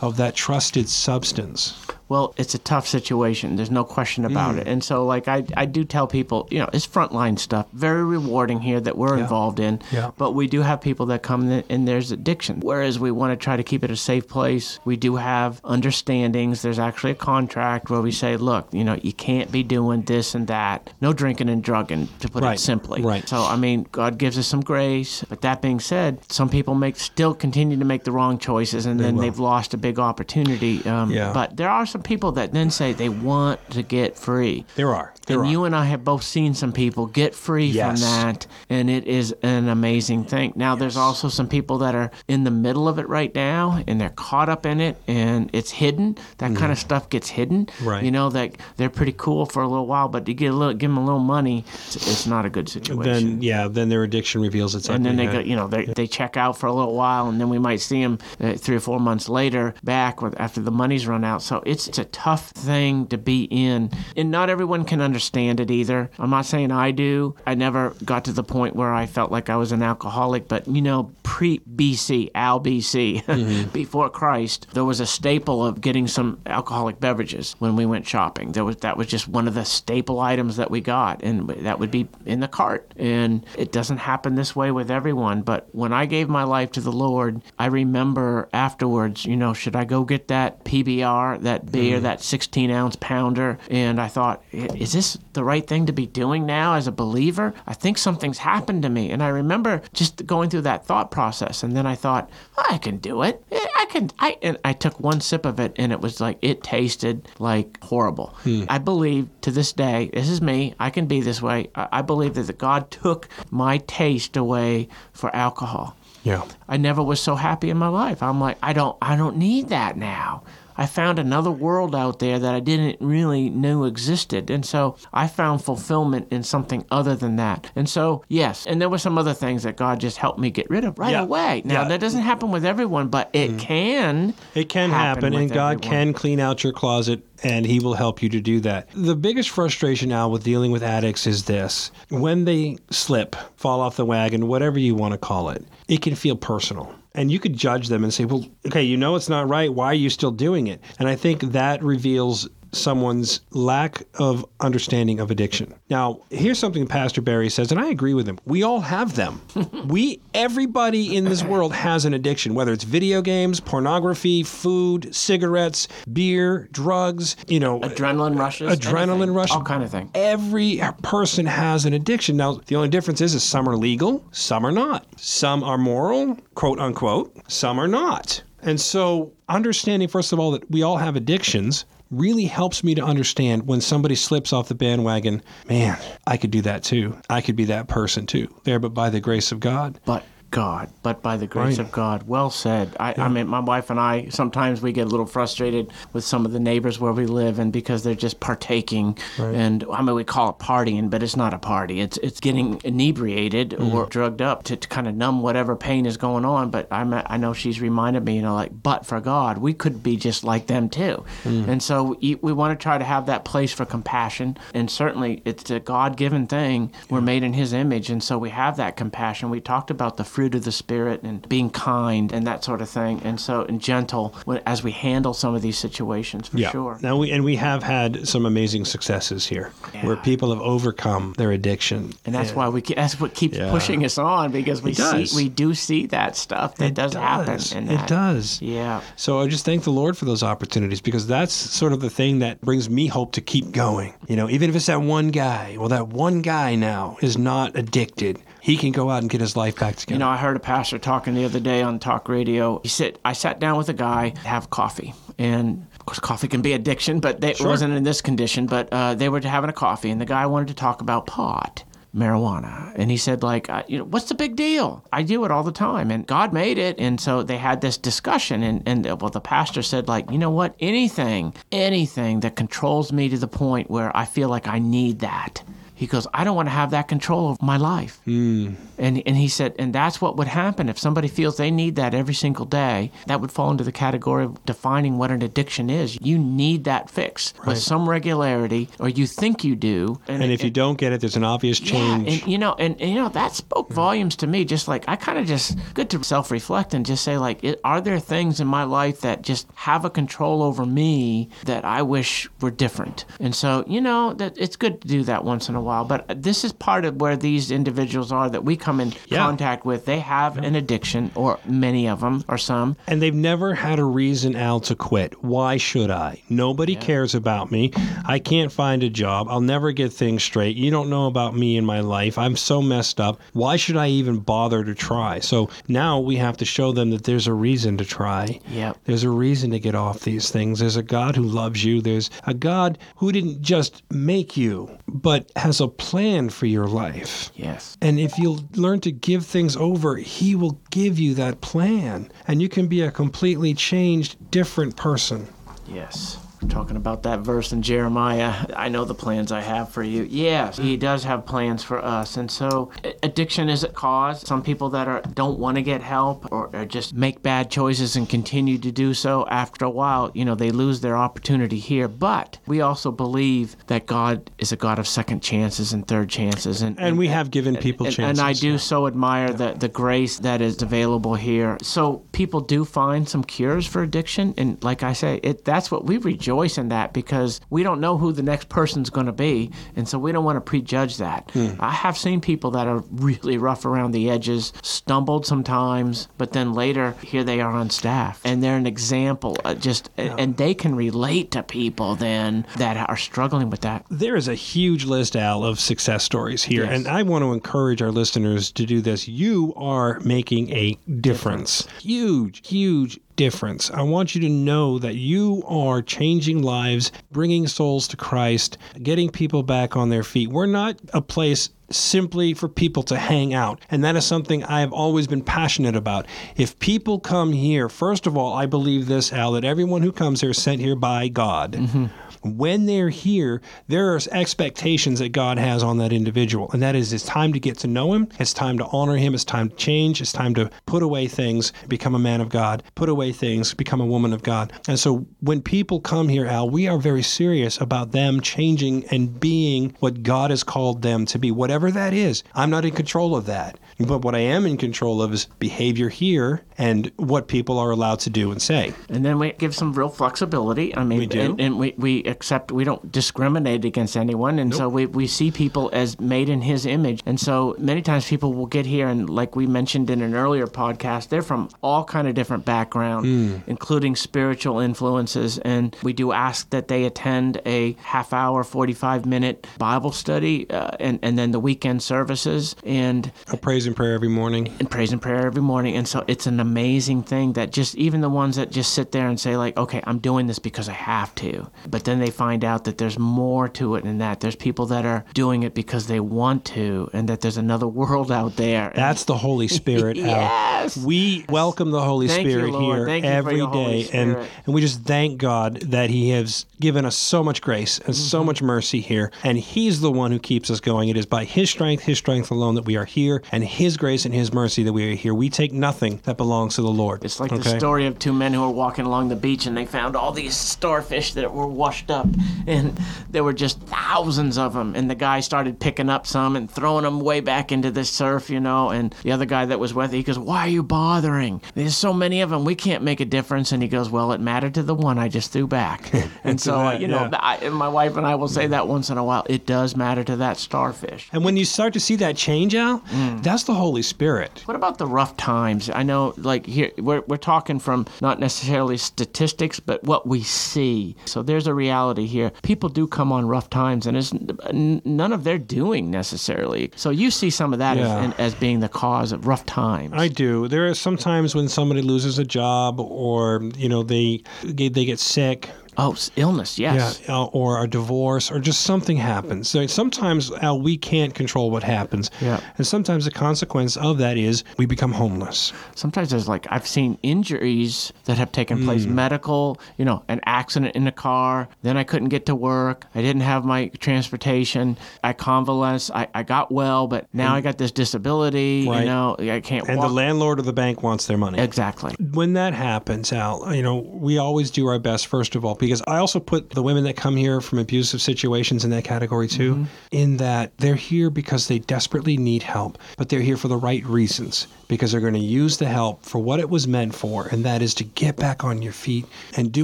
of 0.01 0.17
that 0.17 0.35
trusted 0.35 0.87
substance. 0.87 1.77
Well, 2.09 2.33
it's 2.37 2.55
a 2.55 2.57
tough 2.57 2.87
situation. 2.87 3.55
There's 3.55 3.69
no 3.71 3.83
question 3.83 4.25
about 4.25 4.55
Mm. 4.55 4.59
it. 4.59 4.67
And 4.67 4.83
so, 4.83 5.05
like, 5.05 5.27
I, 5.27 5.43
I 5.55 5.65
do 5.65 5.83
tell 5.85 6.07
people, 6.07 6.47
you 6.49 6.57
know, 6.59 6.67
it's 6.73 6.87
frontline 6.87 7.37
stuff, 7.37 7.67
very 7.71 8.03
rewarding 8.03 8.61
here 8.61 8.79
that 8.81 8.97
we're 8.97 9.15
Yeah. 9.15 9.23
involved 9.23 9.59
in. 9.59 9.79
Yeah. 9.91 10.09
But 10.17 10.31
we 10.33 10.47
do 10.47 10.61
have 10.63 10.81
people 10.81 11.05
that 11.07 11.21
come 11.21 11.49
in 11.51 11.63
and 11.69 11.87
there's 11.87 12.11
addiction. 12.11 12.61
Whereas 12.61 12.99
we 12.99 13.11
want 13.11 13.31
to 13.31 13.37
try 13.43 13.55
to 13.57 13.63
keep 13.63 13.83
it 13.83 13.91
a 13.91 13.95
safe 13.95 14.27
place. 14.27 14.79
We 14.85 14.97
do 14.97 15.17
have 15.17 15.61
understandings. 15.63 16.61
There's 16.63 16.79
actually 16.79 17.11
a 17.11 17.15
contract 17.15 17.89
where 17.89 18.01
we 18.01 18.11
say, 18.11 18.37
look, 18.37 18.67
you 18.71 18.83
know, 18.83 18.97
you 19.01 19.13
can't 19.13 19.51
be 19.51 19.61
doing 19.63 20.01
this 20.01 20.33
and 20.33 20.47
that. 20.47 20.89
No 21.01 21.13
drinking 21.13 21.49
and 21.49 21.61
drugging, 21.63 22.09
to 22.21 22.27
put 22.29 22.43
Right. 22.43 22.55
it 22.57 22.59
simply. 22.59 23.01
Right. 23.03 23.27
So, 23.29 23.43
I 23.43 23.55
mean, 23.55 23.85
God 23.91 24.17
gives 24.17 24.37
us 24.37 24.47
some 24.47 24.61
grace. 24.61 25.23
But 25.29 25.41
that 25.41 25.61
being 25.61 25.79
said, 25.79 26.19
some 26.31 26.49
people 26.49 26.73
make 26.73 26.97
still 26.97 27.35
continue 27.35 27.77
to 27.77 27.85
make 27.85 28.03
the 28.03 28.11
wrong 28.11 28.37
choices 28.39 28.85
and 28.87 28.99
then 28.99 29.15
will. 29.15 29.21
they've 29.21 29.39
lost 29.39 29.73
a 29.73 29.77
big 29.77 29.99
opportunity. 29.99 30.83
Um, 30.87 31.11
Yeah. 31.11 31.33
But 31.33 31.57
there 31.57 31.69
are 31.69 31.85
some 31.85 31.98
people 32.03 32.31
that 32.33 32.53
then 32.53 32.69
say 32.71 32.93
they 32.93 33.09
want 33.09 33.59
to 33.71 33.83
get 33.83 34.17
free. 34.17 34.65
There 34.75 34.93
are. 34.95 35.13
There 35.27 35.37
and 35.39 35.47
are. 35.47 35.51
you 35.51 35.63
and 35.65 35.75
I 35.75 35.85
have 35.85 36.03
both 36.03 36.23
seen 36.23 36.53
some 36.53 36.71
people 36.73 37.05
get 37.05 37.35
free 37.35 37.67
Yes. 37.67 38.01
from 38.01 38.09
that, 38.09 38.47
and 38.69 38.89
it 38.89 39.05
is 39.05 39.33
an 39.43 39.67
amazing 39.69 40.23
thing. 40.25 40.53
Now, 40.55 40.75
there's 40.75 40.97
also 40.97 41.29
some 41.29 41.47
people 41.47 41.77
that 41.79 41.93
are 41.95 42.11
in 42.27 42.43
the 42.43 42.51
middle 42.51 42.87
of 42.87 42.97
it 42.99 43.07
right 43.07 43.33
now, 43.35 43.83
and 43.87 43.99
they're 44.01 44.09
caught 44.09 44.49
up 44.49 44.65
in 44.65 44.81
it, 44.81 44.97
and 45.07 45.49
it's 45.53 45.71
hidden. 45.71 46.17
That 46.39 46.55
kind 46.55 46.71
of 46.71 46.79
stuff 46.79 47.09
gets 47.09 47.29
hidden. 47.29 47.67
Mm. 47.67 47.85
Right. 47.85 48.03
You 48.03 48.11
know, 48.11 48.29
that 48.29 48.55
they're 48.77 48.89
pretty 48.89 49.13
cool 49.15 49.45
for 49.45 49.61
a 49.61 49.67
little 49.67 49.85
while, 49.87 50.07
but 50.07 50.27
you 50.27 50.33
get 50.33 50.47
a 50.51 50.55
little, 50.55 50.73
give 50.73 50.89
them 50.89 50.97
a 50.97 51.05
little 51.05 51.19
money, 51.19 51.63
it's, 51.87 51.95
it's 51.95 52.25
not 52.27 52.45
a 52.45 52.49
good 52.49 52.67
situation. 52.69 53.03
then 53.03 53.41
yeah, 53.41 53.67
then 53.67 53.89
their 53.89 54.03
addiction 54.03 54.41
reveals 54.41 54.73
itself. 54.75 54.95
and 54.95 55.05
then 55.05 55.15
they 55.15 55.27
go, 55.27 55.39
you 55.39 55.55
know, 55.55 55.67
they, 55.67 55.85
they 55.85 56.07
check 56.07 56.37
out 56.37 56.57
for 56.57 56.67
a 56.67 56.73
little 56.73 56.95
while, 56.95 57.27
and 57.29 57.39
then 57.39 57.49
we 57.49 57.59
might 57.59 57.81
see 57.81 58.01
them 58.01 58.17
uh, 58.39 58.53
three 58.53 58.75
or 58.75 58.79
four 58.79 58.99
months 58.99 59.29
later 59.29 59.73
back 59.83 60.21
with, 60.21 60.39
after 60.39 60.61
the 60.61 60.71
money's 60.71 61.05
run 61.05 61.23
out. 61.23 61.41
So 61.41 61.61
it's, 61.65 61.88
it's 61.89 61.97
a 61.97 62.05
tough 62.05 62.51
thing 62.51 63.07
to 63.07 63.17
be 63.17 63.45
in, 63.45 63.89
and 64.15 64.29
not 64.29 64.51
everyone 64.51 64.85
can 64.85 65.01
understand 65.01 65.59
it 65.59 65.71
either. 65.71 66.11
I'm 66.19 66.29
not 66.29 66.45
saying 66.45 66.71
I 66.71 66.91
do. 66.91 67.35
I 67.47 67.55
never 67.55 67.95
got 68.05 68.25
to 68.25 68.31
the 68.31 68.43
point 68.43 68.75
where 68.75 68.93
I 68.93 69.07
felt 69.07 69.31
like 69.31 69.49
I 69.49 69.55
was 69.55 69.71
an 69.71 69.81
alcoholic, 69.81 70.47
but 70.47 70.67
you 70.67 70.83
know, 70.83 71.11
pre 71.23 71.57
BC, 71.61 72.29
Al 72.35 72.59
BC, 72.59 73.23
mm-hmm. 73.23 73.69
before 73.73 74.07
Christ, 74.11 74.67
there 74.73 74.85
was 74.85 74.99
a 74.99 75.07
staple 75.07 75.65
of 75.65 75.81
getting 75.81 76.07
some 76.07 76.39
alcoholic 76.45 76.99
beverages 76.99 77.55
when 77.57 77.75
we 77.75 77.87
went 77.87 78.05
shopping. 78.05 78.51
There 78.51 78.63
was 78.63 78.77
that 78.77 78.95
was 78.95 79.07
just 79.07 79.27
one 79.27 79.47
of 79.47 79.55
the 79.55 79.65
staple 79.65 80.19
items 80.19 80.57
that 80.57 80.69
we 80.69 80.81
got, 80.81 81.23
and 81.23 81.49
that 81.49 81.79
would 81.79 81.89
be 81.89 82.07
in 82.27 82.39
the 82.39 82.47
cart. 82.47 82.93
And 82.97 83.43
it 83.57 83.71
doesn't 83.71 83.97
happen 83.97 84.35
this 84.35 84.55
way 84.55 84.69
with 84.69 84.91
everyone, 84.91 85.41
but 85.41 85.67
when 85.71 85.91
I 85.91 86.05
gave 86.05 86.29
my 86.29 86.43
life 86.43 86.71
to 86.73 86.81
the 86.81 86.91
Lord, 86.91 87.41
I 87.57 87.65
remember 87.65 88.47
afterwards, 88.53 89.25
you 89.25 89.35
know, 89.35 89.55
should 89.55 89.75
I 89.75 89.85
go 89.85 90.03
get 90.03 90.27
that 90.27 90.63
PBR, 90.65 91.41
that 91.41 91.65
beer, 91.79 91.95
mm-hmm. 91.95 92.03
that 92.03 92.21
16 92.21 92.71
ounce 92.71 92.95
pounder? 92.95 93.57
And 93.69 93.99
I 93.99 94.07
thought, 94.07 94.43
is 94.51 94.93
this 94.93 95.17
the 95.33 95.43
right 95.43 95.65
thing 95.65 95.85
to 95.85 95.93
be 95.93 96.05
doing 96.05 96.45
now 96.45 96.73
as 96.73 96.87
a 96.87 96.91
believer? 96.91 97.53
I 97.67 97.73
think 97.73 97.97
something's 97.97 98.39
happened 98.39 98.83
to 98.83 98.89
me. 98.89 99.11
And 99.11 99.23
I 99.23 99.29
remember 99.29 99.81
just 99.93 100.25
going 100.25 100.49
through 100.49 100.61
that 100.61 100.85
thought 100.85 101.11
process. 101.11 101.63
And 101.63 101.75
then 101.75 101.85
I 101.85 101.95
thought, 101.95 102.29
I 102.69 102.77
can 102.77 102.97
do 102.97 103.23
it. 103.23 103.43
I 103.51 103.85
can. 103.89 104.09
I 104.19 104.37
and 104.41 104.57
I 104.63 104.73
took 104.73 104.99
one 104.99 105.21
sip 105.21 105.45
of 105.45 105.59
it, 105.59 105.73
and 105.77 105.91
it 105.91 106.01
was 106.01 106.19
like 106.19 106.37
it 106.41 106.63
tasted 106.63 107.27
like 107.39 107.81
horrible. 107.83 108.35
Hmm. 108.43 108.63
I 108.67 108.77
believe 108.77 109.29
to 109.41 109.51
this 109.51 109.71
day, 109.73 110.09
this 110.13 110.29
is 110.29 110.41
me. 110.41 110.75
I 110.79 110.89
can 110.89 111.07
be 111.07 111.21
this 111.21 111.41
way. 111.41 111.69
I, 111.75 111.87
I 111.93 112.01
believe 112.01 112.33
that 112.35 112.57
God 112.57 112.91
took 112.91 113.27
my 113.49 113.77
taste 113.87 114.37
away 114.37 114.89
for 115.13 115.33
alcohol. 115.35 115.95
yeah. 116.23 116.43
I 116.67 116.77
never 116.77 117.01
was 117.01 117.19
so 117.19 117.35
happy 117.35 117.69
in 117.69 117.77
my 117.77 117.87
life. 117.87 118.21
I'm 118.21 118.39
like, 118.39 118.57
I 118.61 118.73
don't, 118.73 118.97
I 119.01 119.15
don't 119.15 119.37
need 119.37 119.69
that 119.69 119.97
now. 119.97 120.43
I 120.79 120.85
found 120.85 121.19
another 121.19 121.51
world 121.51 121.93
out 121.93 122.19
there 122.19 122.39
that 122.39 122.53
I 122.55 122.61
didn't 122.61 122.97
really 123.01 123.49
know 123.49 123.83
existed. 123.83 124.49
And 124.49 124.65
so 124.65 124.95
I 125.13 125.27
found 125.27 125.61
fulfillment 125.63 126.27
in 126.31 126.41
something 126.43 126.85
other 126.89 127.15
than 127.15 127.35
that. 127.35 127.69
And 127.75 127.89
so, 127.89 128.23
yes, 128.29 128.65
and 128.65 128.79
there 128.81 128.87
were 128.87 128.97
some 128.97 129.17
other 129.17 129.33
things 129.33 129.63
that 129.63 129.75
God 129.75 129.99
just 129.99 130.17
helped 130.17 130.39
me 130.39 130.49
get 130.51 130.69
rid 130.69 130.85
of 130.85 130.97
right 130.97 131.11
Yeah. 131.11 131.23
away. 131.23 131.61
Now, 131.65 131.81
Yeah. 131.81 131.85
Mm. 131.85 131.89
that 131.89 131.99
doesn't 131.99 132.21
happen 132.21 132.49
with 132.51 132.63
everyone, 132.65 133.09
but 133.09 133.29
it 133.33 133.59
can. 133.59 134.33
It 134.55 134.69
can 134.69 134.89
happen, 134.91 135.33
with 135.33 135.41
and 135.41 135.51
God 135.51 135.75
everyone. 135.77 135.89
can 135.89 136.13
clean 136.13 136.39
out 136.39 136.63
your 136.63 136.71
closet, 136.73 137.25
and 137.43 137.65
He 137.65 137.79
will 137.81 137.95
help 137.95 138.23
you 138.23 138.29
to 138.29 138.39
do 138.39 138.61
that. 138.61 138.87
The 138.95 139.15
biggest 139.15 139.49
frustration 139.49 140.07
now 140.09 140.29
with 140.29 140.43
dealing 140.45 140.71
with 140.71 140.81
addicts 140.83 141.27
is 141.27 141.43
this 141.43 141.91
when 142.09 142.45
they 142.45 142.77
slip, 142.89 143.35
fall 143.57 143.81
off 143.81 143.97
the 143.97 144.05
wagon, 144.05 144.47
whatever 144.47 144.79
you 144.79 144.95
want 144.95 145.11
to 145.11 145.17
call 145.17 145.49
it, 145.49 145.65
it 145.89 146.01
can 146.01 146.15
feel 146.15 146.37
personal. 146.37 146.93
And 147.15 147.31
you 147.31 147.39
could 147.39 147.55
judge 147.55 147.87
them 147.87 148.03
and 148.03 148.13
say, 148.13 148.25
well, 148.25 148.45
okay, 148.67 148.83
you 148.83 148.95
know 148.95 149.15
it's 149.15 149.29
not 149.29 149.49
right. 149.49 149.73
Why 149.73 149.87
are 149.87 149.95
you 149.95 150.09
still 150.09 150.31
doing 150.31 150.67
it? 150.67 150.79
And 150.99 151.07
I 151.07 151.15
think 151.15 151.41
that 151.41 151.83
reveals 151.83 152.47
someone's 152.71 153.41
lack 153.51 154.03
of 154.15 154.45
understanding 154.59 155.19
of 155.19 155.31
addiction. 155.31 155.73
Now, 155.89 156.21
here's 156.29 156.59
something 156.59 156.87
Pastor 156.87 157.21
Barry 157.21 157.49
says, 157.49 157.71
and 157.71 157.79
I 157.79 157.87
agree 157.87 158.13
with 158.13 158.27
him. 158.27 158.39
We 158.45 158.63
all 158.63 158.81
have 158.81 159.15
them. 159.15 159.41
we, 159.87 160.21
everybody 160.33 161.15
in 161.15 161.25
this 161.25 161.43
world 161.43 161.73
has 161.73 162.05
an 162.05 162.13
addiction, 162.13 162.53
whether 162.53 162.71
it's 162.71 162.83
video 162.83 163.21
games, 163.21 163.59
pornography, 163.59 164.43
food, 164.43 165.13
cigarettes, 165.13 165.87
beer, 166.11 166.69
drugs, 166.71 167.35
you 167.47 167.59
know, 167.59 167.79
Adrenaline 167.81 168.37
rushes. 168.37 168.77
adrenaline 168.77 169.13
anything, 169.13 169.33
rush. 169.33 169.51
All 169.51 169.63
kind 169.63 169.83
of 169.83 169.91
thing. 169.91 170.09
Every 170.13 170.81
person 171.03 171.45
has 171.45 171.85
an 171.85 171.93
addiction. 171.93 172.37
Now, 172.37 172.61
the 172.67 172.75
only 172.75 172.89
difference 172.89 173.21
is, 173.21 173.33
is 173.33 173.43
some 173.43 173.67
are 173.67 173.77
legal, 173.77 174.23
some 174.31 174.65
are 174.65 174.71
not. 174.71 175.05
Some 175.19 175.63
are 175.63 175.77
moral, 175.77 176.37
quote 176.55 176.79
unquote, 176.79 177.35
some 177.51 177.79
are 177.79 177.87
not. 177.87 178.43
And 178.61 178.79
so, 178.79 179.31
understanding, 179.47 180.09
first 180.09 180.33
of 180.33 180.39
all, 180.39 180.51
that 180.51 180.69
we 180.69 180.83
all 180.83 180.97
have 180.97 181.15
addictions 181.15 181.85
really 182.11 182.45
helps 182.45 182.83
me 182.83 182.95
to 182.95 183.03
understand 183.03 183.67
when 183.67 183.81
somebody 183.81 184.15
slips 184.15 184.51
off 184.53 184.67
the 184.67 184.75
bandwagon, 184.75 185.41
man, 185.67 185.97
I 186.25 186.37
could 186.37 186.51
do 186.51 186.61
that 186.61 186.83
too. 186.83 187.17
I 187.29 187.41
could 187.41 187.55
be 187.55 187.65
that 187.65 187.87
person 187.87 188.25
too. 188.25 188.47
There, 188.63 188.79
but 188.79 188.93
by 188.93 189.09
the 189.09 189.19
grace 189.19 189.51
of 189.51 189.59
God. 189.59 189.99
but 190.05 190.23
God, 190.51 190.89
but 191.03 191.21
by 191.21 191.37
the 191.37 191.47
grace 191.47 191.77
Right. 191.77 191.85
of 191.85 191.91
God. 191.91 192.23
Well 192.27 192.49
said. 192.49 192.95
I, 192.99 193.13
I 193.17 193.27
mean, 193.27 193.47
my 193.47 193.59
wife 193.59 193.89
and 193.89 193.99
I 193.99 194.29
sometimes 194.29 194.81
we 194.81 194.91
get 194.91 195.07
a 195.07 195.09
little 195.09 195.25
frustrated 195.25 195.91
with 196.13 196.23
some 196.23 196.45
of 196.45 196.51
the 196.51 196.59
neighbors 196.59 196.99
where 196.99 197.11
we 197.11 197.25
live, 197.25 197.59
and 197.59 197.71
because 197.71 198.03
they're 198.03 198.15
just 198.15 198.39
partaking, 198.39 199.17
and 199.37 199.85
I 199.91 200.01
mean, 200.01 200.15
we 200.15 200.23
call 200.23 200.49
it 200.49 200.57
partying, 200.57 201.09
but 201.09 201.21
it's 201.21 201.35
not 201.35 201.53
a 201.53 201.59
party. 201.59 202.01
It's 202.01 202.17
it's 202.17 202.39
getting 202.39 202.81
inebriated 202.83 203.73
or 203.73 203.77
mm-hmm. 203.77 204.09
drugged 204.09 204.41
up 204.41 204.63
to, 204.63 204.75
to 204.75 204.87
kind 204.87 205.07
of 205.07 205.15
numb 205.15 205.41
whatever 205.41 205.75
pain 205.75 206.05
is 206.05 206.17
going 206.17 206.45
on. 206.45 206.71
But 206.71 206.87
I'm, 206.91 207.13
I 207.13 207.37
know 207.37 207.53
she's 207.53 207.79
reminded 207.81 208.25
me, 208.25 208.37
you 208.37 208.41
know, 208.41 208.55
like, 208.55 208.71
but 208.83 209.05
for 209.05 209.19
God, 209.19 209.59
we 209.59 209.73
could 209.73 210.01
be 210.01 210.15
just 210.15 210.43
like 210.43 210.67
them 210.67 210.89
too. 210.89 211.23
Mm. 211.43 211.67
And 211.67 211.83
so 211.83 212.17
we, 212.21 212.35
we 212.35 212.53
want 212.53 212.77
to 212.77 212.81
try 212.81 212.97
to 212.97 213.05
have 213.05 213.27
that 213.27 213.45
place 213.45 213.71
for 213.71 213.85
compassion, 213.85 214.57
and 214.73 214.89
certainly 214.89 215.41
it's 215.45 215.69
a 215.69 215.79
God-given 215.79 216.47
thing. 216.47 216.91
We're 217.09 217.21
made 217.21 217.43
in 217.43 217.53
His 217.53 217.73
image, 217.73 218.09
and 218.09 218.23
so 218.23 218.37
we 218.37 218.49
have 218.49 218.77
that 218.77 218.97
compassion. 218.97 219.49
We 219.49 219.61
talked 219.61 219.91
about 219.91 220.17
the 220.17 220.23
fruit 220.39 220.55
of 220.55 220.63
the 220.63 220.71
Spirit 220.71 221.21
and 221.21 221.47
being 221.49 221.69
kind 221.69 222.31
and 222.31 222.47
that 222.47 222.63
sort 222.63 222.79
of 222.81 222.87
thing, 222.89 223.19
and 223.25 223.41
so 223.41 223.63
and 223.67 223.81
gentle 223.81 224.33
as 224.65 224.81
we 224.81 224.91
handle 224.91 225.33
some 225.33 225.53
of 225.53 225.61
these 225.61 225.77
situations 225.77 226.47
for 226.47 226.57
sure. 226.59 226.97
Now 227.01 227.17
we 227.17 227.29
and 227.29 227.43
we 227.43 227.57
have 227.57 227.83
had 227.83 228.25
some 228.25 228.45
amazing 228.45 228.85
successes 228.85 229.45
here, 229.45 229.73
where 230.01 230.15
people 230.15 230.51
have 230.53 230.61
overcome 230.61 231.33
their 231.37 231.51
addiction. 231.51 232.13
And 232.25 232.33
that's 232.33 232.53
why 232.53 232.69
we 232.69 232.79
that's 232.79 233.19
what 233.19 233.33
keeps 233.33 233.57
Yeah. 233.57 233.69
pushing 233.69 234.05
us 234.05 234.17
on 234.17 234.53
because 234.53 234.81
we 234.81 234.93
see 234.93 235.27
we 235.35 235.49
do 235.49 235.73
see 235.73 236.05
that 236.05 236.37
stuff 236.37 236.75
that 236.75 236.93
does, 236.93 237.15
happen. 237.15 237.59
And 237.75 237.91
it 237.91 238.07
does. 238.07 238.61
Yeah. 238.61 239.01
So 239.17 239.41
I 239.41 239.47
just 239.47 239.65
thank 239.65 239.83
the 239.83 239.91
Lord 239.91 240.17
for 240.17 240.23
those 240.23 240.41
opportunities 240.41 241.01
because 241.01 241.27
that's 241.27 241.51
sort 241.53 241.91
of 241.91 241.99
the 241.99 242.09
thing 242.09 242.39
that 242.39 242.61
brings 242.61 242.89
me 242.89 243.07
hope 243.07 243.33
to 243.33 243.41
keep 243.41 243.73
going. 243.73 244.13
You 244.29 244.37
know, 244.37 244.49
even 244.49 244.69
if 244.69 244.75
it's 244.77 244.85
that 244.85 245.01
one 245.01 245.31
guy, 245.31 245.75
well, 245.77 245.89
that 245.89 246.07
one 246.07 246.41
guy 246.41 246.75
now 246.75 247.17
is 247.21 247.37
not 247.37 247.75
addicted. 247.75 248.39
He 248.61 248.77
can 248.77 248.91
go 248.91 249.09
out 249.09 249.21
and 249.21 249.29
get 249.29 249.41
his 249.41 249.55
life 249.55 249.77
back 249.77 249.95
together. 249.95 250.15
You 250.15 250.19
know, 250.19 250.29
I 250.29 250.37
heard 250.37 250.55
a 250.55 250.59
pastor 250.59 250.99
talking 250.99 251.33
the 251.33 251.45
other 251.45 251.59
day 251.59 251.81
on 251.81 251.99
talk 251.99 252.27
radio. 252.29 252.79
He 252.83 252.89
said, 252.89 253.17
I 253.23 253.33
sat 253.33 253.59
down 253.59 253.77
with 253.77 253.89
a 253.89 253.93
guy, 253.93 254.33
have 254.43 254.69
coffee. 254.69 255.13
And 255.37 255.87
of 255.99 256.05
course, 256.05 256.19
coffee 256.19 256.47
can 256.47 256.61
be 256.61 256.73
addiction, 256.73 257.19
but 257.19 257.41
they, 257.41 257.51
it 257.51 257.61
wasn't 257.61 257.93
in 257.93 258.03
this 258.03 258.21
condition. 258.21 258.65
But 258.65 258.89
uh, 258.91 259.15
they 259.15 259.29
were 259.29 259.41
having 259.41 259.69
a 259.69 259.73
coffee, 259.73 260.09
and 260.09 260.19
the 260.19 260.25
guy 260.25 260.45
wanted 260.45 260.69
to 260.69 260.73
talk 260.73 261.01
about 261.01 261.27
pot 261.27 261.83
marijuana 262.15 262.91
and 262.95 263.11
he 263.11 263.17
said 263.17 263.43
like 263.43 263.69
uh, 263.69 263.83
you 263.87 263.95
know 263.95 264.03
what's 264.03 264.29
the 264.29 264.33
big 264.33 264.55
deal 264.55 265.05
i 265.13 265.21
do 265.21 265.45
it 265.45 265.51
all 265.51 265.61
the 265.61 265.71
time 265.71 266.09
and 266.09 266.25
god 266.25 266.51
made 266.51 266.79
it 266.79 266.95
and 266.97 267.21
so 267.21 267.43
they 267.43 267.57
had 267.57 267.81
this 267.81 267.97
discussion 267.97 268.63
and 268.63 268.81
and 268.87 269.05
uh, 269.05 269.15
well 269.19 269.29
the 269.29 269.39
pastor 269.39 269.83
said 269.83 270.07
like 270.07 270.29
you 270.31 270.37
know 270.39 270.49
what 270.49 270.73
anything 270.79 271.53
anything 271.71 272.39
that 272.39 272.55
controls 272.55 273.13
me 273.13 273.29
to 273.29 273.37
the 273.37 273.47
point 273.47 273.91
where 273.91 274.15
i 274.17 274.25
feel 274.25 274.49
like 274.49 274.67
i 274.67 274.79
need 274.79 275.19
that 275.19 275.61
he 275.99 276.07
goes, 276.07 276.25
I 276.33 276.45
don't 276.45 276.55
want 276.55 276.67
to 276.67 276.71
have 276.71 276.91
that 276.91 277.09
control 277.09 277.51
of 277.51 277.61
my 277.61 277.75
life. 277.75 278.21
Mm. 278.25 278.75
And, 278.97 279.21
and 279.25 279.35
he 279.35 279.49
said, 279.49 279.75
and 279.77 279.91
that's 279.93 280.21
what 280.21 280.37
would 280.37 280.47
happen 280.47 280.87
if 280.87 280.97
somebody 280.97 281.27
feels 281.27 281.57
they 281.57 281.71
need 281.71 281.97
that 281.97 282.13
every 282.13 282.33
single 282.33 282.65
day. 282.65 283.11
That 283.27 283.41
would 283.41 283.51
fall 283.51 283.69
into 283.69 283.83
the 283.83 283.91
category 283.91 284.45
of 284.45 284.63
defining 284.63 285.17
what 285.17 285.29
an 285.29 285.41
addiction 285.41 285.89
is. 285.89 286.17
You 286.21 286.37
need 286.39 286.85
that 286.85 287.09
fix 287.09 287.53
Right. 287.59 287.67
with 287.67 287.79
some 287.79 288.07
regularity, 288.07 288.87
or 288.97 289.09
you 289.09 289.27
think 289.27 289.65
you 289.65 289.75
do. 289.75 290.21
and 290.29 290.41
if 290.43 290.63
you 290.63 290.69
don't 290.69 290.97
get 290.97 291.11
it, 291.11 291.19
there's 291.19 291.35
an 291.35 291.43
obvious 291.43 291.81
change. 291.81 292.27
yeah, 292.27 292.33
and 292.43 292.47
you 292.47 292.57
know, 292.57 292.75
and, 292.79 292.95
and, 293.01 293.09
you 293.09 293.15
know 293.17 293.27
that 293.29 293.51
spoke 293.53 293.91
volumes 293.91 294.37
to 294.37 294.47
me. 294.47 294.63
Just 294.63 294.87
like 294.87 295.03
I 295.09 295.17
kind 295.17 295.37
of 295.37 295.45
just 295.47 295.77
good 295.95 296.09
to 296.11 296.23
self-reflect 296.23 296.93
and 296.93 297.05
just 297.05 297.25
say 297.25 297.37
like, 297.37 297.61
it, 297.61 297.81
are 297.83 297.99
there 297.99 298.19
things 298.19 298.61
in 298.61 298.67
my 298.67 298.85
life 298.85 299.19
that 299.21 299.41
just 299.41 299.67
have 299.75 300.05
a 300.05 300.09
control 300.09 300.63
over 300.63 300.85
me 300.85 301.49
that 301.65 301.83
I 301.83 302.03
wish 302.03 302.47
were 302.61 302.71
different? 302.71 303.25
And 303.41 303.53
so 303.53 303.83
you 303.85 303.99
know 303.99 304.33
that 304.35 304.57
it's 304.57 304.77
good 304.77 305.01
to 305.01 305.07
do 305.09 305.23
that 305.23 305.43
once 305.43 305.67
in 305.67 305.75
a 305.75 305.81
while. 305.81 305.88
But 306.07 306.41
this 306.43 306.63
is 306.63 306.71
part 306.71 307.05
of 307.05 307.15
where 307.21 307.35
these 307.35 307.71
individuals 307.71 308.31
are 308.31 308.49
that 308.49 308.63
we 308.63 308.75
come 308.75 308.99
in 308.99 309.13
Yeah. 309.27 309.37
contact 309.45 309.85
with. 309.85 310.05
They 310.05 310.19
have 310.19 310.57
an 310.57 310.75
addiction, 310.75 311.31
or 311.35 311.59
many 311.65 312.07
of 312.07 312.21
them, 312.21 312.43
or 312.47 312.57
some. 312.57 312.95
And 313.07 313.21
they've 313.21 313.33
never 313.35 313.73
had 313.75 313.99
a 313.99 314.03
reason, 314.03 314.55
Al, 314.55 314.79
to 314.81 314.95
quit. 314.95 315.43
Why 315.43 315.77
should 315.77 316.09
I? 316.11 316.41
Nobody 316.49 316.95
cares 316.95 317.35
about 317.35 317.71
me. 317.71 317.91
I 318.25 318.39
can't 318.39 318.71
find 318.71 319.03
a 319.03 319.09
job. 319.09 319.47
I'll 319.49 319.61
never 319.61 319.91
get 319.91 320.13
things 320.13 320.43
straight. 320.43 320.75
You 320.77 320.91
don't 320.91 321.09
know 321.09 321.27
about 321.27 321.55
me 321.55 321.77
and 321.77 321.85
my 321.85 321.99
life. 322.01 322.37
I'm 322.37 322.55
so 322.55 322.81
messed 322.81 323.19
up. 323.19 323.39
Why 323.53 323.75
should 323.75 323.97
I 323.97 324.07
even 324.09 324.39
bother 324.39 324.83
to 324.83 324.95
try? 324.95 325.39
So 325.39 325.69
now 325.87 326.19
we 326.19 326.35
have 326.37 326.57
to 326.57 326.65
show 326.65 326.91
them 326.91 327.09
that 327.11 327.23
there's 327.23 327.47
a 327.47 327.53
reason 327.53 327.97
to 327.97 328.05
try. 328.05 328.59
Yep. 328.71 328.97
There's 329.05 329.23
a 329.23 329.29
reason 329.29 329.71
to 329.71 329.79
get 329.79 329.95
off 329.95 330.21
these 330.21 330.49
things. 330.49 330.79
There's 330.79 330.97
a 330.97 331.03
God 331.03 331.35
who 331.35 331.43
loves 331.43 331.83
you. 331.83 332.01
There's 332.01 332.29
a 332.45 332.53
God 332.53 332.97
who 333.17 333.31
didn't 333.31 333.61
just 333.61 334.03
make 334.11 334.55
you, 334.57 334.89
but 335.07 335.51
has 335.55 335.78
a 335.79 335.87
plan 335.87 336.49
for 336.49 336.65
your 336.65 336.87
life. 336.87 337.51
Yes. 337.55 337.97
And 338.01 338.19
if 338.19 338.37
you'll 338.37 338.63
learn 338.75 338.99
to 339.01 339.11
give 339.11 339.45
things 339.45 339.75
over, 339.75 340.17
He 340.17 340.55
will 340.55 340.79
give 340.91 341.19
you 341.19 341.33
that 341.35 341.61
plan. 341.61 342.31
And 342.47 342.61
you 342.61 342.69
can 342.69 342.87
be 342.87 343.01
a 343.01 343.11
completely 343.11 343.73
changed, 343.73 344.51
different 344.51 344.95
person. 344.95 345.47
Yes. 345.87 346.37
We're 346.61 346.67
talking 346.67 346.97
about 346.97 347.23
that 347.23 347.39
verse 347.39 347.71
in 347.71 347.81
Jeremiah. 347.81 348.65
I 348.75 348.89
know 348.89 349.05
the 349.05 349.13
plans 349.15 349.51
I 349.51 349.61
have 349.61 349.89
for 349.91 350.03
you. 350.03 350.23
Yes, 350.23 350.77
he 350.77 350.97
does 350.97 351.23
have 351.23 351.45
plans 351.45 351.83
for 351.83 352.03
us. 352.03 352.35
And 352.35 352.51
so 352.51 352.91
addiction 353.23 353.69
is 353.69 353.85
a 353.85 353.87
cause. 353.87 354.45
Some 354.45 354.61
people 354.61 354.89
that 354.89 355.07
are 355.07 355.21
don't 355.21 355.57
want 355.57 355.75
to 355.75 355.81
get 355.81 356.01
help 356.01 356.51
or, 356.51 356.69
or 356.73 356.85
just 356.85 357.13
make 357.13 357.41
bad 357.41 357.71
choices 357.71 358.17
and 358.17 358.27
continue 358.27 358.77
to 358.77 358.91
do 358.91 359.13
so 359.13 359.47
after 359.47 359.85
a 359.85 359.89
while, 359.89 360.31
you 360.33 360.43
know, 360.43 360.55
they 360.55 360.71
lose 360.71 360.99
their 360.99 361.15
opportunity 361.15 361.79
here. 361.79 362.09
But 362.09 362.57
we 362.67 362.81
also 362.81 363.09
believe 363.11 363.77
that 363.87 364.05
God 364.05 364.51
is 364.57 364.73
a 364.73 364.75
God 364.75 364.99
of 364.99 365.07
second 365.07 365.41
chances 365.41 365.93
and 365.93 366.05
third 366.05 366.27
chances. 366.29 366.81
And, 366.81 366.99
And 366.99 367.17
we 367.17 367.29
have 367.29 367.51
given 367.51 367.77
people 367.77 368.05
and, 368.07 368.15
chances. 368.15 368.39
and 368.39 368.45
I 368.45 368.51
do 368.51 368.77
so 368.77 369.07
admire 369.07 369.53
the, 369.53 369.73
the 369.73 369.87
grace 369.87 370.39
that 370.39 370.61
is 370.61 370.81
available 370.81 371.35
here. 371.35 371.77
So 371.81 372.25
people 372.33 372.59
do 372.59 372.83
find 372.83 373.29
some 373.29 373.45
cures 373.45 373.87
for 373.87 374.03
addiction, 374.03 374.53
and 374.57 374.83
like 374.83 375.03
I 375.03 375.13
say, 375.13 375.39
it 375.41 375.63
that's 375.63 375.89
what 375.89 376.05
we 376.05 376.17
rejoice 376.17 376.48
in 376.49 376.89
that 376.89 377.13
because 377.13 377.61
we 377.69 377.83
don't 377.83 377.99
know 377.99 378.17
who 378.17 378.31
the 378.31 378.43
next 378.43 378.69
person's 378.69 379.09
going 379.09 379.27
to 379.27 379.31
be, 379.31 379.71
and 379.95 380.07
so 380.07 380.17
we 380.17 380.31
don't 380.31 380.43
want 380.43 380.57
to 380.57 380.61
prejudge 380.61 381.17
that. 381.17 381.49
Hmm. 381.51 381.69
I 381.79 381.91
have 381.91 382.17
seen 382.17 382.41
people 382.41 382.71
that 382.71 382.87
are 382.87 383.03
really 383.11 383.57
rough 383.57 383.85
around 383.85 384.11
the 384.11 384.29
edges, 384.29 384.73
stumbled 384.81 385.45
sometimes, 385.45 386.27
but 386.37 386.53
then 386.53 386.73
later 386.73 387.15
here 387.21 387.43
they 387.43 387.61
are 387.61 387.71
on 387.71 387.89
staff, 387.89 388.41
and 388.43 388.63
they're 388.63 388.77
an 388.77 388.87
example. 388.87 389.55
Uh, 389.63 389.75
just 389.75 390.09
and 390.17 390.57
they 390.57 390.73
can 390.73 390.95
relate 390.95 391.51
to 391.51 391.63
people 391.63 392.15
then 392.15 392.65
that 392.77 392.97
are 393.09 393.17
struggling 393.17 393.69
with 393.69 393.81
that. 393.81 394.05
There 394.09 394.35
is 394.35 394.47
a 394.47 394.55
huge 394.55 395.05
list, 395.05 395.35
Al, 395.35 395.63
of 395.63 395.79
success 395.79 396.23
stories 396.23 396.63
here. 396.63 396.83
Yes. 396.83 396.97
And 396.97 397.07
I 397.07 397.23
want 397.23 397.43
to 397.43 397.53
encourage 397.53 398.01
our 398.01 398.11
listeners 398.11 398.71
to 398.73 398.85
do 398.85 399.01
this. 399.01 399.27
You 399.27 399.73
are 399.75 400.19
making 400.21 400.71
a 400.71 400.97
difference. 401.21 401.87
Huge, 402.01 402.67
huge 402.67 403.19
difference. 403.39 403.89
I 403.89 404.01
want 404.01 404.35
you 404.35 404.41
to 404.41 404.49
know 404.49 404.99
that 404.99 405.15
you 405.15 405.63
are 405.65 406.01
changing 406.01 406.61
lives, 406.61 407.13
bringing 407.31 407.67
souls 407.67 408.05
to 408.09 408.17
Christ, 408.17 408.77
getting 409.01 409.29
people 409.29 409.63
back 409.63 409.95
on 409.95 410.09
their 410.09 410.23
feet. 410.23 410.49
We're 410.49 410.65
not 410.65 410.99
a 411.13 411.21
place 411.21 411.69
simply 411.89 412.53
for 412.53 412.67
people 412.67 413.01
to 413.03 413.17
hang 413.17 413.53
out. 413.53 413.79
And 413.89 414.03
that 414.03 414.17
is 414.17 414.25
something 414.25 414.65
I 414.65 414.81
have 414.81 414.91
always 414.91 415.25
been 415.25 415.41
passionate 415.41 415.95
about. 415.95 416.25
If 416.57 416.77
people 416.79 417.17
come 417.17 417.53
here, 417.53 417.87
first 417.87 418.27
of 418.27 418.35
all, 418.35 418.51
I 418.51 418.65
believe 418.65 419.07
this, 419.07 419.31
Al, 419.31 419.53
that 419.53 419.63
everyone 419.63 420.01
who 420.01 420.11
comes 420.11 420.41
here 420.41 420.49
is 420.49 420.61
sent 420.61 420.81
here 420.81 420.97
by 420.97 421.29
God. 421.29 421.71
Mm-hmm. 421.71 422.07
When 422.43 422.85
they're 422.85 423.09
here, 423.09 423.61
there 423.87 424.13
are 424.13 424.19
expectations 424.31 425.19
that 425.19 425.31
God 425.31 425.57
has 425.57 425.83
on 425.83 425.97
that 425.97 426.13
individual. 426.13 426.69
And 426.71 426.81
that 426.81 426.95
is 426.95 427.13
it's 427.13 427.25
time 427.25 427.53
to 427.53 427.59
get 427.59 427.77
to 427.79 427.87
know 427.87 428.13
him, 428.13 428.27
it's 428.39 428.53
time 428.53 428.77
to 428.77 428.85
honor 428.87 429.17
him, 429.17 429.33
it's 429.33 429.43
time 429.43 429.69
to 429.69 429.75
change, 429.75 430.21
it's 430.21 430.31
time 430.31 430.53
to 430.55 430.69
put 430.85 431.03
away 431.03 431.27
things, 431.27 431.73
become 431.87 432.15
a 432.15 432.19
man 432.19 432.41
of 432.41 432.49
God, 432.49 432.83
put 432.95 433.09
away 433.09 433.31
things, 433.31 433.73
become 433.73 434.01
a 434.01 434.05
woman 434.05 434.33
of 434.33 434.43
God. 434.43 434.73
And 434.87 434.99
so 434.99 435.25
when 435.41 435.61
people 435.61 435.99
come 435.99 436.29
here, 436.29 436.45
Al, 436.45 436.69
we 436.69 436.87
are 436.87 436.97
very 436.97 437.23
serious 437.23 437.79
about 437.79 438.11
them 438.11 438.41
changing 438.41 439.05
and 439.07 439.39
being 439.39 439.95
what 439.99 440.23
God 440.23 440.49
has 440.49 440.63
called 440.63 441.01
them 441.01 441.25
to 441.27 441.39
be, 441.39 441.51
whatever 441.51 441.91
that 441.91 442.13
is. 442.13 442.43
I'm 442.55 442.69
not 442.69 442.85
in 442.85 442.93
control 442.93 443.35
of 443.35 443.45
that. 443.47 443.79
But 443.99 444.19
what 444.19 444.33
I 444.33 444.39
am 444.39 444.65
in 444.65 444.77
control 444.77 445.21
of 445.21 445.33
is 445.33 445.45
behavior 445.59 446.07
here 446.07 446.61
and 446.77 447.11
what 447.17 447.47
people 447.47 447.77
are 447.77 447.91
allowed 447.91 448.19
to 448.21 448.29
do 448.29 448.51
and 448.51 448.61
say. 448.61 448.93
And 449.09 449.25
then 449.25 449.39
we 449.39 449.51
give 449.51 449.75
some 449.75 449.91
real 449.91 450.07
flexibility. 450.07 450.95
I 450.95 451.03
mean, 451.03 451.19
We 451.19 451.27
do. 451.27 451.41
And, 451.41 451.59
and 451.59 451.79
we, 451.79 451.93
we 451.97 452.23
accept, 452.23 452.71
we 452.71 452.85
don't 452.85 453.11
discriminate 453.11 453.83
against 453.83 454.15
anyone. 454.15 454.57
And 454.57 454.73
so 454.73 454.87
we, 454.87 455.05
we 455.05 455.27
see 455.27 455.51
people 455.51 455.89
as 455.91 456.17
made 456.19 456.47
in 456.47 456.61
his 456.61 456.85
image. 456.85 457.21
And 457.25 457.37
so 457.39 457.75
many 457.77 458.01
times 458.01 458.25
people 458.27 458.53
will 458.53 458.67
get 458.67 458.85
here 458.85 459.07
and 459.07 459.29
like 459.29 459.57
we 459.57 459.67
mentioned 459.67 460.09
in 460.09 460.21
an 460.21 460.33
earlier 460.33 460.65
podcast, 460.67 461.27
they're 461.27 461.41
from 461.41 461.69
all 461.83 462.05
kind 462.05 462.27
of 462.27 462.35
different 462.35 462.63
background, 462.63 463.63
including 463.67 464.15
spiritual 464.15 464.79
influences. 464.79 465.57
And 465.59 465.93
we 466.03 466.13
do 466.13 466.31
ask 466.31 466.69
that 466.69 466.87
they 466.87 467.03
attend 467.03 467.61
a 467.65 467.93
half 468.01 468.31
hour, 468.31 468.63
45 468.63 469.25
minute 469.25 469.67
Bible 469.77 470.13
study 470.13 470.69
uh, 470.69 470.91
and, 471.01 471.19
and 471.21 471.37
then 471.37 471.51
the 471.51 471.59
weekend 471.59 472.01
services. 472.01 472.77
And 472.85 473.29
A 473.51 473.57
praise 473.57 473.88
and 473.89 473.95
prayer 473.95 474.13
every 474.13 474.27
morning. 474.29 474.73
and 474.79 474.89
praise 474.89 475.11
and 475.11 475.21
prayer 475.21 475.45
every 475.45 475.61
morning. 475.61 475.95
And 475.95 476.07
so 476.07 476.23
it's 476.27 476.47
an 476.47 476.59
amazing 476.59 477.23
thing 477.23 477.53
that 477.53 477.71
just 477.71 477.95
even 477.95 478.21
the 478.21 478.29
ones 478.29 478.55
that 478.55 478.71
just 478.71 478.93
sit 478.93 479.11
there 479.11 479.27
and 479.27 479.39
say, 479.39 479.57
like, 479.57 479.75
okay, 479.77 480.01
I'm 480.05 480.19
doing 480.19 480.47
this 480.47 480.59
because 480.59 480.87
I 480.87 480.93
have 480.93 481.33
to. 481.35 481.69
But 481.89 482.05
then 482.05 482.19
they 482.19 482.29
find 482.31 482.63
out 482.63 482.85
that 482.85 482.97
there's 482.97 483.19
more 483.19 483.67
to 483.69 483.95
it 483.95 484.03
than 484.03 484.19
that. 484.19 484.39
There's 484.39 484.55
people 484.55 484.85
that 484.87 485.05
are 485.05 485.25
doing 485.33 485.63
it 485.63 485.73
because 485.73 486.07
they 486.07 486.19
want 486.19 486.65
to, 486.65 487.09
and 487.13 487.27
that 487.29 487.41
there's 487.41 487.57
another 487.57 487.87
world 488.01 488.31
out 488.31 488.55
there. 488.55 488.91
That's 488.95 489.25
the 489.25 489.37
Holy 489.37 489.67
Spirit. 489.67 490.17
Al. 490.19 490.25
Yes. 490.25 490.95
We 490.97 491.45
welcome 491.49 491.91
the 491.91 492.01
Holy 492.01 492.27
Thank 492.27 492.47
Spirit 492.47 492.71
Lord. 492.71 492.97
here 492.99 493.05
Thank 493.05 493.25
you 493.25 493.31
every 493.31 493.65
day, 493.67 494.07
and 494.13 494.35
and 494.65 494.73
we 494.73 494.81
just 494.81 495.01
thank 495.01 495.37
God 495.39 495.81
that 495.81 496.09
He 496.09 496.29
has 496.29 496.65
given 496.79 497.05
us 497.05 497.15
so 497.15 497.43
much 497.43 497.61
grace 497.61 497.97
and 497.99 498.09
Mm-hmm. 498.09 498.23
so 498.29 498.43
much 498.43 498.61
mercy 498.61 499.01
here, 499.01 499.31
and 499.43 499.57
He's 499.57 500.01
the 500.01 500.11
one 500.11 500.31
who 500.31 500.39
keeps 500.39 500.69
us 500.69 500.79
going. 500.79 501.09
It 501.09 501.17
is 501.17 501.25
by 501.25 501.43
His 501.45 501.69
strength, 501.69 502.03
His 502.03 502.17
strength 502.17 502.51
alone, 502.51 502.75
that 502.75 502.85
we 502.85 502.95
are 502.97 503.05
here, 503.05 503.41
and 503.51 503.63
His 503.79 503.95
grace 503.95 504.25
and 504.25 504.33
His 504.35 504.51
mercy 504.51 504.83
that 504.83 504.91
we 504.91 505.09
are 505.09 505.15
here. 505.15 505.33
We 505.33 505.49
take 505.49 505.71
nothing 505.71 506.19
that 506.25 506.35
belongs 506.35 506.75
to 506.75 506.81
the 506.81 506.89
Lord. 506.89 507.23
It's 507.23 507.39
like 507.39 507.53
okay? 507.53 507.61
the 507.61 507.79
story 507.79 508.05
of 508.07 508.19
two 508.19 508.33
men 508.33 508.53
who 508.53 508.59
were 508.59 508.69
walking 508.69 509.05
along 509.05 509.29
the 509.29 509.37
beach 509.37 509.65
and 509.65 509.77
they 509.77 509.85
found 509.85 510.17
all 510.17 510.33
these 510.33 510.55
starfish 510.55 511.33
that 511.35 511.53
were 511.53 511.65
washed 511.65 512.11
up. 512.11 512.27
And 512.67 512.99
there 513.29 513.43
were 513.43 513.53
just 513.53 513.79
thousands 513.83 514.57
of 514.57 514.73
them. 514.73 514.95
And 514.95 515.09
the 515.09 515.15
guy 515.15 515.39
started 515.39 515.79
picking 515.79 516.09
up 516.09 516.27
some 516.27 516.57
and 516.57 516.69
throwing 516.69 517.05
them 517.05 517.21
way 517.21 517.39
back 517.39 517.71
into 517.71 517.89
the 517.89 518.03
surf, 518.03 518.49
you 518.49 518.59
know. 518.59 518.89
And 518.89 519.15
the 519.23 519.31
other 519.31 519.45
guy 519.45 519.65
that 519.65 519.79
was 519.79 519.93
with 519.93 520.13
it, 520.13 520.17
he 520.17 520.23
goes, 520.23 520.37
Why 520.37 520.59
are 520.65 520.67
you 520.69 520.83
bothering? 520.83 521.61
There's 521.73 521.95
so 521.95 522.11
many 522.11 522.41
of 522.41 522.49
them. 522.49 522.65
We 522.65 522.75
can't 522.75 523.01
make 523.03 523.21
a 523.21 523.25
difference. 523.25 523.71
And 523.71 523.81
he 523.81 523.87
goes, 523.87 524.09
Well, 524.09 524.33
it 524.33 524.41
mattered 524.41 524.73
to 524.73 524.83
the 524.83 524.93
one 524.95 525.17
I 525.17 525.29
just 525.29 525.53
threw 525.53 525.67
back. 525.67 526.11
and 526.43 526.59
so, 526.59 526.77
that, 526.77 526.99
you 526.99 527.07
know, 527.07 527.29
yeah. 527.31 527.39
I, 527.41 527.69
my 527.69 527.87
wife 527.87 528.17
and 528.17 528.27
I 528.27 528.35
will 528.35 528.49
say 528.49 528.67
that 528.67 528.89
once 528.89 529.09
in 529.09 529.17
a 529.17 529.23
while. 529.23 529.45
It 529.49 529.65
does 529.65 529.95
matter 529.95 530.23
to 530.25 530.35
that 530.35 530.57
starfish. 530.57 531.29
And 531.31 531.45
when 531.45 531.55
you 531.55 531.63
start 531.63 531.93
to 531.93 531.99
see 531.99 532.17
that 532.17 532.35
change 532.35 532.75
out, 532.75 533.05
Mm. 533.09 533.41
that's 533.41 533.58
That's 533.59 533.67
the 533.67 533.73
Holy 533.73 534.03
Spirit. 534.03 534.61
What 534.67 534.77
about 534.77 534.99
the 534.99 535.05
rough 535.05 535.35
times? 535.35 535.89
I 535.89 536.01
know, 536.01 536.33
like 536.37 536.65
here, 536.65 536.91
we're, 536.97 537.19
we're 537.27 537.35
talking 537.35 537.77
from 537.77 538.05
not 538.21 538.39
necessarily 538.39 538.95
statistics, 538.95 539.81
but 539.81 540.01
what 540.05 540.25
we 540.25 540.43
see. 540.43 541.17
So 541.25 541.43
there's 541.43 541.67
a 541.67 541.73
reality 541.73 542.25
here. 542.25 542.53
People 542.63 542.87
do 542.87 543.05
come 543.05 543.33
on 543.33 543.49
rough 543.49 543.69
times, 543.69 544.07
and 544.07 544.15
it's 544.15 544.31
none 544.71 545.33
of 545.33 545.43
their 545.43 545.57
doing 545.57 546.09
necessarily. 546.09 546.89
So 546.95 547.09
you 547.09 547.29
see 547.31 547.49
some 547.49 547.73
of 547.73 547.79
that 547.79 547.97
Yeah. 547.97 548.27
as, 548.39 548.53
as 548.53 548.55
being 548.55 548.79
the 548.79 548.87
cause 548.87 549.33
of 549.33 549.45
rough 549.45 549.65
times. 549.65 550.13
I 550.15 550.29
do. 550.29 550.69
There 550.69 550.87
are 550.87 550.93
sometimes 550.93 551.53
when 551.53 551.67
somebody 551.67 552.01
loses 552.01 552.39
a 552.39 552.45
job, 552.45 553.01
or 553.01 553.61
you 553.75 553.89
know 553.89 554.03
they 554.03 554.41
they 554.63 555.03
get 555.03 555.19
sick, 555.19 555.69
oh, 555.99 556.15
illness, 556.35 556.79
yes. 556.79 557.21
yeah, 557.27 557.35
uh, 557.35 557.45
or 557.45 557.83
a 557.83 557.87
divorce, 557.87 558.51
or 558.51 558.59
just 558.59 558.81
something 558.81 559.17
happens. 559.17 559.69
So 559.69 559.85
sometimes 559.87 560.51
Al, 560.61 560.79
we 560.81 560.97
can't 560.97 561.33
control 561.35 561.71
what 561.71 561.83
happens, 561.83 562.31
Yeah. 562.41 562.59
and 562.77 562.85
sometimes 562.87 563.25
the 563.25 563.31
consequence 563.31 563.97
of 563.97 564.17
that 564.19 564.37
is 564.37 564.63
we 564.77 564.85
become 564.85 565.11
homeless. 565.11 565.73
Sometimes 565.95 566.29
there's 566.31 566.47
like 566.47 566.65
I've 566.69 566.87
seen 566.87 567.17
injuries 567.23 568.13
that 568.25 568.37
have 568.37 568.51
taken 568.51 568.83
place, 568.85 569.05
Hmm. 569.05 569.15
medical, 569.15 569.79
you 569.97 570.05
know, 570.05 570.23
an 570.27 570.39
accident 570.45 570.95
in 570.95 571.07
a 571.07 571.11
car. 571.11 571.67
Then 571.83 571.97
I 571.97 572.03
couldn't 572.03 572.29
get 572.29 572.45
to 572.47 572.55
work. 572.55 573.05
I 573.15 573.21
didn't 573.21 573.41
have 573.41 573.65
my 573.65 573.87
transportation. 573.99 574.97
I 575.23 575.33
convalesced. 575.33 576.11
I, 576.13 576.27
I 576.33 576.43
got 576.43 576.71
well, 576.71 577.07
but 577.07 577.27
now 577.33 577.55
I 577.55 577.61
got 577.61 577.77
this 577.77 577.91
disability. 577.91 578.85
Right. 578.87 578.99
You 579.01 579.05
know, 579.05 579.35
I 579.39 579.59
can't 579.61 579.87
And 579.87 579.97
walk. 579.97 580.07
the 580.07 580.13
landlord 580.13 580.59
or 580.59 580.63
the 580.63 580.73
bank 580.73 581.01
wants 581.03 581.25
their 581.27 581.37
money. 581.37 581.59
exactly. 581.59 582.15
when 582.33 582.53
that 582.53 582.73
happens, 582.73 583.31
Al, 583.33 583.73
you 583.73 583.81
know, 583.83 583.97
we 583.97 584.37
always 584.37 584.71
do 584.71 584.87
our 584.87 584.99
best, 584.99 585.27
first 585.27 585.55
of 585.55 585.65
all, 585.65 585.75
because 585.89 586.03
I 586.07 586.17
also 586.17 586.39
put 586.39 586.69
the 586.69 586.83
women 586.83 587.03
that 587.05 587.17
come 587.17 587.35
here 587.35 587.61
from 587.61 587.79
abusive 587.79 588.21
situations 588.21 588.85
in 588.85 588.91
that 588.91 589.03
category 589.03 589.47
too, 589.47 589.73
mm-hmm. 589.73 589.83
in 590.11 590.37
that 590.37 590.77
they're 590.77 590.93
here 590.93 591.31
because 591.31 591.67
they 591.67 591.79
desperately 591.79 592.37
need 592.37 592.61
help, 592.61 592.99
but 593.17 593.29
they're 593.29 593.41
here 593.41 593.57
for 593.57 593.69
the 593.69 593.77
right 593.77 594.05
reasons, 594.05 594.67
because 594.87 595.11
they're 595.11 595.19
going 595.21 595.33
to 595.33 595.39
use 595.39 595.77
the 595.77 595.87
help 595.87 596.23
for 596.23 596.37
what 596.37 596.59
it 596.59 596.69
was 596.69 596.87
meant 596.87 597.15
for, 597.15 597.47
and 597.47 597.65
that 597.65 597.81
is 597.81 597.95
to 597.95 598.03
get 598.03 598.35
back 598.35 598.63
on 598.63 598.83
your 598.83 598.93
feet 598.93 599.25
and 599.57 599.71
do 599.71 599.83